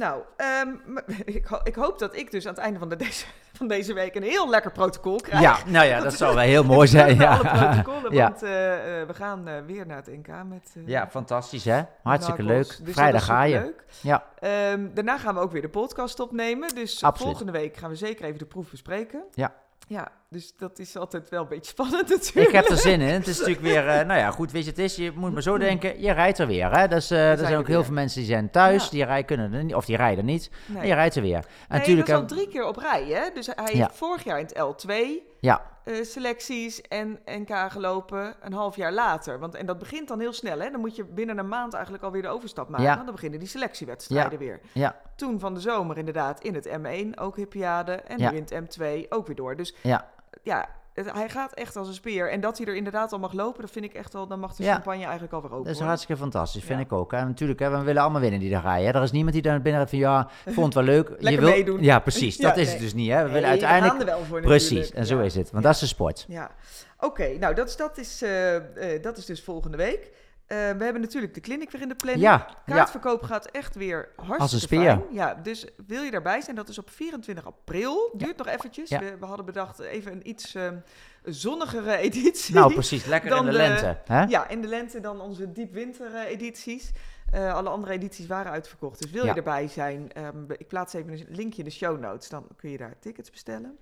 Nou, 0.00 0.22
ehm, 0.36 0.68
ik, 1.36 1.46
ho- 1.46 1.60
ik 1.62 1.74
hoop 1.74 1.98
dat 1.98 2.16
ik 2.16 2.30
dus 2.30 2.46
aan 2.46 2.54
het 2.54 2.62
einde 2.62 2.78
van, 2.78 2.88
de, 2.88 2.96
deze, 2.96 3.26
van 3.58 3.68
deze 3.68 3.92
week 3.94 4.14
een 4.14 4.22
heel 4.22 4.48
lekker 4.50 4.70
protocol 4.72 5.16
krijg. 5.20 5.42
Ja, 5.42 5.56
nou 5.66 5.86
ja, 5.86 6.00
dat 6.04 6.12
zou 6.14 6.34
wel 6.34 6.44
heel 6.44 6.64
mooi 6.64 6.88
zijn. 6.88 7.16
Ja, 7.16 7.36
protocollen, 7.36 8.14
Ja. 8.14 8.28
want 8.28 8.42
eh, 8.42 9.00
eh, 9.00 9.06
we 9.06 9.14
gaan 9.14 9.48
eh, 9.48 9.54
weer 9.66 9.86
naar 9.86 9.96
het 9.96 10.06
NK 10.06 10.28
met... 10.48 10.72
ja 10.86 11.08
fantastisch 11.10 11.64
hè. 11.64 11.82
Hartstikke 12.02 12.42
leuk. 12.42 12.78
Dus 12.82 12.94
Vrijdag 12.94 13.24
ga 13.24 13.42
je. 13.42 13.54
superleuk. 13.54 13.84
Ja, 14.02 14.24
Ehm, 14.38 14.88
daarna 14.94 15.18
gaan 15.18 15.34
we 15.34 15.40
ook 15.40 15.52
weer 15.52 15.62
de 15.62 15.68
podcast 15.68 16.20
opnemen. 16.20 16.74
Dus 16.74 17.02
Absoluut. 17.04 17.28
volgende 17.36 17.52
week 17.58 17.76
gaan 17.76 17.90
we 17.90 17.96
zeker 17.96 18.24
even 18.24 18.38
de 18.38 18.44
proef 18.46 18.70
bespreken. 18.70 19.22
Ja. 19.34 19.52
Ja, 19.86 20.08
dus 20.30 20.56
dat 20.56 20.78
is 20.78 20.96
altijd 20.96 21.28
wel 21.28 21.42
een 21.42 21.48
beetje 21.48 21.70
spannend 21.70 22.08
natuurlijk. 22.08 22.48
ik 22.48 22.54
heb 22.54 22.68
er 22.68 22.76
zin 22.76 23.00
in. 23.00 23.08
Het 23.14 23.26
is 23.26 23.38
natuurlijk 23.38 23.64
weer, 23.66 23.88
eh, 23.88 24.06
nou 24.06 24.18
ja, 24.18 24.30
goed, 24.30 24.52
weet 24.52 24.64
je, 24.64 24.70
het 24.70 24.78
is, 24.78 24.96
je 24.96 25.12
moet 25.14 25.32
maar 25.32 25.42
zo 25.42 25.58
denken, 25.58 26.00
je 26.00 26.12
rijdt 26.12 26.38
er 26.38 26.46
weer. 26.46 26.76
Hè? 26.78 26.88
Dus, 26.88 27.10
eh, 27.10 27.30
er 27.30 27.38
zijn 27.38 27.56
ook 27.56 27.66
heel 27.66 27.76
weer. 27.76 27.84
veel 27.84 27.94
mensen 27.94 28.20
die 28.20 28.28
zijn 28.30 28.50
thuis, 28.50 28.84
Ja. 28.84 28.90
die 28.90 29.04
rijden, 29.04 29.24
kunnen 29.26 29.52
er 29.52 29.64
niet, 29.64 29.74
of 29.74 29.84
die 29.84 29.96
rijden 29.96 30.24
niet. 30.24 30.50
Nee. 30.66 30.80
En 30.82 30.86
je 30.88 30.94
rijdt 30.94 31.14
er 31.14 31.22
weer. 31.22 31.34
En 31.36 31.44
Nee, 31.68 31.78
natuurlijk, 31.78 32.06
dat 32.08 32.16
is 32.16 32.22
al 32.22 32.36
eh, 32.36 32.42
drie 32.42 32.48
keer 32.52 32.64
op 32.66 32.76
rij, 32.76 33.04
hè? 33.04 33.22
Dus 33.34 33.46
hij 33.46 33.74
Ja. 33.74 33.82
heeft 33.86 33.96
vorig 33.96 34.24
jaar 34.24 34.38
in 34.38 34.44
het 34.44 34.58
L2 34.58 35.22
ja, 35.40 35.62
selecties 36.02 36.80
en 36.80 37.18
NK 37.24 37.70
gelopen 37.70 38.34
een 38.40 38.52
half 38.52 38.76
jaar 38.76 38.92
later. 38.92 39.38
Want, 39.38 39.54
en 39.54 39.66
dat 39.66 39.78
begint 39.78 40.08
dan 40.08 40.20
heel 40.20 40.32
snel, 40.32 40.58
hè? 40.60 40.70
Dan 40.70 40.80
moet 40.80 40.96
je 40.96 41.04
binnen 41.04 41.38
een 41.38 41.48
maand 41.48 41.72
eigenlijk 41.74 42.04
alweer 42.04 42.22
de 42.22 42.28
overstap 42.28 42.68
maken. 42.68 42.86
Ja. 42.86 42.96
Dan 42.96 43.14
beginnen 43.14 43.38
die 43.38 43.48
selectiewedstrijden 43.48 44.38
weer. 44.38 44.60
ja, 44.72 44.96
Toen 45.16 45.40
van 45.40 45.54
de 45.54 45.60
zomer 45.60 45.98
inderdaad 45.98 46.42
in 46.42 46.54
het 46.54 46.68
M1 46.68 47.14
ook 47.20 47.36
Hippiade. 47.36 47.92
En 47.92 48.18
nu 48.18 48.26
in 48.36 48.46
het 48.48 48.54
M2 48.78 49.08
ook 49.08 49.26
weer 49.26 49.36
door. 49.36 49.56
Dus 49.56 49.74
ja. 49.82 50.08
Ja, 50.42 50.68
het- 50.94 51.12
hij 51.12 51.28
gaat 51.28 51.52
echt 51.52 51.76
als 51.76 51.88
een 51.88 51.94
speer. 51.94 52.30
En 52.30 52.40
dat 52.40 52.58
hij 52.58 52.66
er 52.66 52.76
inderdaad 52.76 53.12
al 53.12 53.18
mag 53.18 53.32
lopen, 53.32 53.60
dat 53.62 53.70
vind 53.70 53.84
ik 53.84 53.92
echt 53.94 54.12
wel... 54.12 54.26
Dan 54.26 54.40
mag 54.40 54.54
de 54.54 54.62
Ja. 54.62 54.72
champagne 54.72 55.02
eigenlijk 55.02 55.32
alweer 55.32 55.50
open. 55.50 55.64
Dat 55.64 55.72
is 55.72 55.78
hoor. 55.78 55.88
hartstikke 55.88 56.20
fantastisch, 56.20 56.64
vind 56.64 56.78
Ja. 56.78 56.84
ik 56.84 56.92
ook. 56.92 57.12
En 57.12 57.26
natuurlijk, 57.26 57.58
hè, 57.58 57.70
we 57.70 57.82
willen 57.82 58.02
allemaal 58.02 58.20
winnen 58.20 58.40
die 58.40 58.50
daar 58.50 58.62
rijden. 58.62 58.94
Er 58.94 59.02
is 59.02 59.10
niemand 59.10 59.32
die 59.34 59.42
daar 59.42 59.62
binnen 59.62 59.80
gaat 59.80 59.90
van, 59.90 59.98
ja, 59.98 60.28
vond 60.46 60.74
het 60.74 60.74
wel 60.74 60.94
leuk. 60.94 61.10
je 61.18 61.40
wil... 61.40 61.48
meedoen. 61.50 61.82
Ja, 61.82 61.98
precies. 61.98 62.36
Ja, 62.40 62.48
Dat 62.48 62.56
is 62.56 62.70
het 62.70 62.78
dus 62.80 62.94
niet. 62.94 63.10
Hè. 63.10 63.16
We 63.16 63.22
Nee, 63.24 63.32
willen 63.32 63.48
uiteindelijk... 63.48 64.00
er 64.00 64.06
wel 64.06 64.24
voor 64.24 64.40
Precies, 64.40 64.92
en 64.92 65.06
zo 65.06 65.18
is 65.20 65.34
het. 65.34 65.50
Want 65.50 65.64
dat 65.64 65.74
is 65.74 65.80
de 65.80 65.86
sport. 65.86 66.24
Ja, 66.28 66.50
oké. 66.98 67.28
nou, 67.38 67.54
dat 67.54 67.68
is, 67.68 67.76
dat, 67.76 67.98
is, 67.98 68.22
eh, 68.22 68.56
eh, 68.94 69.02
dat 69.02 69.16
is 69.16 69.24
dus 69.24 69.42
volgende 69.42 69.76
week. 69.76 70.10
Eh, 70.50 70.56
we 70.56 70.84
hebben 70.84 71.00
natuurlijk 71.00 71.34
de 71.34 71.40
clinic 71.40 71.70
weer 71.70 71.82
in 71.82 71.88
de 71.88 71.94
planning. 71.94 72.24
Ja, 72.26 72.46
ja, 72.66 72.74
Kaartverkoop 72.74 73.22
gaat 73.22 73.46
echt 73.46 73.74
weer 73.74 74.08
hartstikke 74.16 74.42
Als 74.42 74.52
een 74.52 74.60
speer. 74.60 74.80
fijn. 74.84 75.02
Ja, 75.10 75.34
dus 75.34 75.66
wil 75.86 76.02
je 76.02 76.10
daarbij 76.10 76.40
zijn? 76.40 76.56
Dat 76.56 76.68
is 76.68 76.78
op 76.78 76.90
24 76.90 77.46
april. 77.46 78.12
Duurt 78.16 78.36
nog 78.36 78.46
eventjes. 78.46 78.90
We, 78.90 79.16
we 79.20 79.26
hadden 79.26 79.44
bedacht 79.46 79.78
even 79.78 80.12
een 80.12 80.28
iets 80.28 80.54
ehm, 80.54 80.76
zonnigere 81.24 81.96
editie. 82.06 82.54
nou 82.54 82.72
precies. 82.72 83.04
Lekker 83.04 83.36
in 83.36 83.44
de 83.44 83.50
de- 83.50 83.56
lente. 83.56 83.98
Hè? 84.04 84.22
Ja, 84.22 84.48
in 84.48 84.60
de 84.60 84.68
lente 84.68 85.00
dan 85.00 85.20
onze 85.20 85.52
diepwinter 85.52 86.14
eh, 86.14 86.30
edities. 86.30 86.90
Eh, 87.30 87.54
alle 87.54 87.68
andere 87.68 87.92
edities 87.92 88.26
waren 88.26 88.52
uitverkocht. 88.52 89.02
Dus 89.02 89.10
wil 89.10 89.24
Ja. 89.24 89.30
je 89.30 89.36
erbij 89.36 89.68
zijn, 89.68 90.12
ehm, 90.12 90.50
ik 90.56 90.68
plaats 90.68 90.92
even 90.94 91.12
een 91.12 91.26
linkje 91.28 91.58
in 91.58 91.64
de 91.68 91.74
show 91.74 92.00
notes. 92.00 92.28
Dan 92.28 92.46
kun 92.56 92.70
je 92.70 92.76
daar 92.78 92.94
tickets 93.00 93.30
bestellen. 93.30 93.78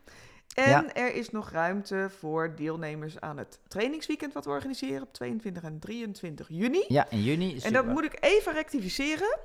En 0.55 0.69
Ja. 0.71 0.95
er 0.95 1.15
is 1.15 1.31
nog 1.31 1.51
ruimte 1.51 2.11
voor 2.19 2.53
deelnemers 2.57 3.21
aan 3.21 3.39
het 3.39 3.61
trainingsweekend 3.69 4.33
wat 4.33 4.45
we 4.45 4.51
organiseren 4.51 5.03
op 5.03 5.13
22 5.13 5.63
en 5.63 5.79
23 5.79 6.47
juni. 6.51 6.85
Ja, 6.89 7.07
in 7.11 7.23
juni. 7.23 7.53
En 7.55 7.61
super. 7.61 7.73
dat 7.73 7.87
moet 7.87 8.05
ik 8.05 8.17
even 8.21 8.53
rectificeren. 8.53 9.39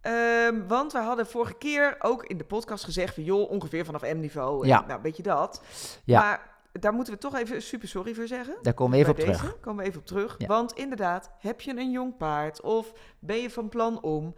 Ehm, 0.00 0.66
want 0.66 0.92
we 0.92 0.98
hadden 0.98 1.26
vorige 1.26 1.54
keer 1.54 1.96
ook 1.98 2.24
in 2.26 2.38
de 2.38 2.44
podcast 2.44 2.84
gezegd 2.84 3.14
van 3.14 3.24
joh, 3.24 3.50
ongeveer 3.50 3.84
vanaf 3.84 4.02
M-niveau. 4.02 4.62
en 4.62 4.68
Ja. 4.68 4.84
Nou, 4.86 5.00
weet 5.02 5.16
je 5.16 5.22
dat. 5.22 5.62
Ja. 6.04 6.20
Maar 6.20 6.56
daar 6.72 6.92
moeten 6.92 7.12
we 7.12 7.18
toch 7.18 7.36
even 7.36 7.62
super 7.62 7.88
sorry 7.88 8.14
voor 8.14 8.26
zeggen. 8.26 8.56
Daar 8.62 8.74
komen 8.74 8.92
we 8.92 8.98
even 8.98 9.10
op 9.10 9.16
deze 9.18 9.38
terug. 9.38 9.60
komen 9.60 9.82
we 9.82 9.88
even 9.88 10.00
op 10.00 10.06
terug. 10.06 10.34
Ja. 10.38 10.46
Want 10.46 10.72
inderdaad, 10.72 11.30
heb 11.38 11.60
je 11.60 11.70
een 11.76 11.90
jong 11.90 12.16
paard 12.16 12.60
of 12.60 12.92
ben 13.18 13.36
je 13.36 13.50
van 13.50 13.68
plan 13.68 14.02
om, 14.02 14.34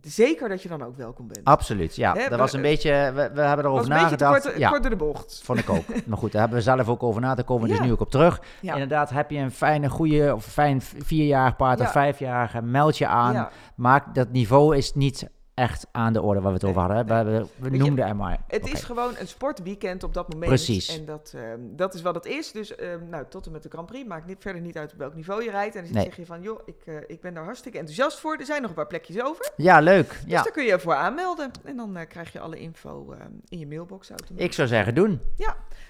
zeker 0.00 0.48
dat 0.48 0.62
je 0.62 0.68
dan 0.68 0.82
ook 0.82 0.96
welkom 0.96 1.28
bent. 1.28 1.44
Absoluut, 1.44 1.96
ja. 1.96 2.28
Dat 2.28 2.38
was 2.38 2.52
een 2.52 2.62
beetje... 2.62 2.90
We, 3.14 3.30
we 3.34 3.40
hebben 3.40 3.64
erover 3.64 3.88
nagedacht. 3.88 4.42
kort, 4.42 4.58
ja, 4.58 4.68
kort 4.68 4.82
door 4.82 4.90
de 4.90 4.96
bocht. 4.96 5.40
vond 5.44 5.58
ik 5.58 5.70
ook. 5.70 5.84
maar 6.06 6.18
goed, 6.18 6.32
daar 6.32 6.40
hebben 6.40 6.58
we 6.58 6.64
zelf 6.64 6.88
ook 6.88 7.02
over 7.02 7.20
na. 7.20 7.34
Daar 7.34 7.44
komen 7.44 7.68
we 7.68 7.74
dus 7.76 7.86
nu 7.86 7.92
ook 7.92 8.00
op 8.00 8.10
terug. 8.10 8.42
Ja. 8.60 8.72
Inderdaad, 8.72 9.10
heb 9.10 9.30
je 9.30 9.38
een 9.38 9.50
fijne, 9.50 9.88
goede 9.88 10.34
of 10.34 10.44
fijn 10.44 10.80
vierjarig 10.82 11.56
paard 11.56 11.80
of 11.80 11.90
vijfjarige, 11.92 12.62
meld 12.62 12.98
je 12.98 13.06
aan. 13.06 13.48
Maak 13.76 14.14
dat 14.14 14.30
niveau 14.30 14.76
is 14.76 14.94
niet 14.94 15.28
echt 15.62 15.86
aan 15.92 16.12
de 16.12 16.22
orde 16.22 16.40
waar 16.40 16.52
we 16.52 16.58
het 16.58 16.64
over 16.68 16.80
hadden. 16.80 17.06
nee. 17.06 17.24
We, 17.24 17.30
we, 17.58 17.68
we 17.68 17.76
je, 17.76 17.82
noemden 17.82 18.06
er 18.06 18.16
maar. 18.16 18.38
Het 18.46 18.72
is 18.72 18.82
gewoon 18.84 19.14
een 19.18 19.28
sportweekend 19.28 20.02
op 20.02 20.14
dat 20.14 20.28
moment. 20.32 20.48
Precies. 20.48 20.98
En 20.98 21.04
dat, 21.04 21.32
ehm, 21.36 21.60
dat 21.62 21.94
is 21.94 22.02
wat 22.02 22.14
het 22.14 22.26
is. 22.26 22.52
Dus 22.52 22.74
ehm, 22.74 23.08
nou, 23.08 23.24
tot 23.28 23.46
en 23.46 23.52
met 23.52 23.62
de 23.62 23.68
Grand 23.68 23.86
Prix. 23.86 24.08
Maakt 24.08 24.26
niet, 24.26 24.36
verder 24.40 24.62
niet 24.62 24.76
uit 24.76 24.92
op 24.92 24.98
welk 24.98 25.14
niveau 25.14 25.44
je 25.44 25.50
rijdt. 25.50 25.74
En 25.76 25.84
dan 25.84 25.92
Nee. 25.92 26.04
zeg 26.04 26.16
je 26.16 26.26
van, 26.26 26.42
joh, 26.42 26.60
ik, 26.64 26.82
eh, 26.84 26.94
ik 27.06 27.20
ben 27.20 27.34
daar 27.34 27.44
hartstikke 27.44 27.78
enthousiast 27.78 28.18
voor. 28.18 28.36
Er 28.36 28.44
zijn 28.44 28.60
nog 28.60 28.70
een 28.70 28.76
paar 28.76 28.86
plekjes 28.86 29.22
over. 29.22 29.50
Ja, 29.56 29.80
leuk. 29.80 30.08
Dus 30.08 30.18
Ja. 30.26 30.42
daar 30.42 30.52
kun 30.52 30.62
je 30.64 30.70
je 30.70 30.78
voor 30.80 30.94
aanmelden. 30.94 31.50
En 31.64 31.76
dan 31.76 31.96
eh, 31.96 32.08
krijg 32.08 32.32
je 32.32 32.40
alle 32.40 32.58
info 32.58 33.12
ehm, 33.12 33.30
in 33.48 33.58
je 33.58 33.66
mailbox 33.66 34.08
automatisch. 34.10 34.46
Ik 34.46 34.52
zou 34.52 34.68
zeggen, 34.68 34.94
doen. 34.94 35.20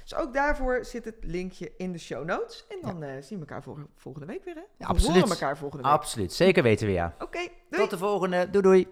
Dus 0.02 0.14
ook 0.14 0.34
daarvoor 0.34 0.84
zit 0.84 1.04
het 1.04 1.16
linkje 1.20 1.72
in 1.76 1.92
de 1.92 1.98
show 1.98 2.24
notes. 2.24 2.66
En 2.68 2.78
dan 2.82 3.02
eh, 3.02 3.10
zien 3.20 3.38
we 3.38 3.44
elkaar 3.46 3.62
vol- 3.62 3.76
volgende 3.96 4.26
week 4.26 4.44
weer, 4.44 4.54
hè? 4.54 4.60
Ja, 4.60 4.66
we 4.78 4.84
absoluut. 4.86 5.14
horen 5.22 5.30
elkaar 5.30 5.56
volgende 5.56 5.84
week. 5.84 5.92
Absoluut. 5.92 6.32
Zeker 6.32 6.62
weten 6.62 6.86
we 6.86 6.92
ja. 6.92 7.14
Oké! 7.18 7.38
Tot 7.70 7.90
de 7.90 7.98
volgende. 7.98 8.50
Doei 8.50 8.62
doei. 8.62 8.88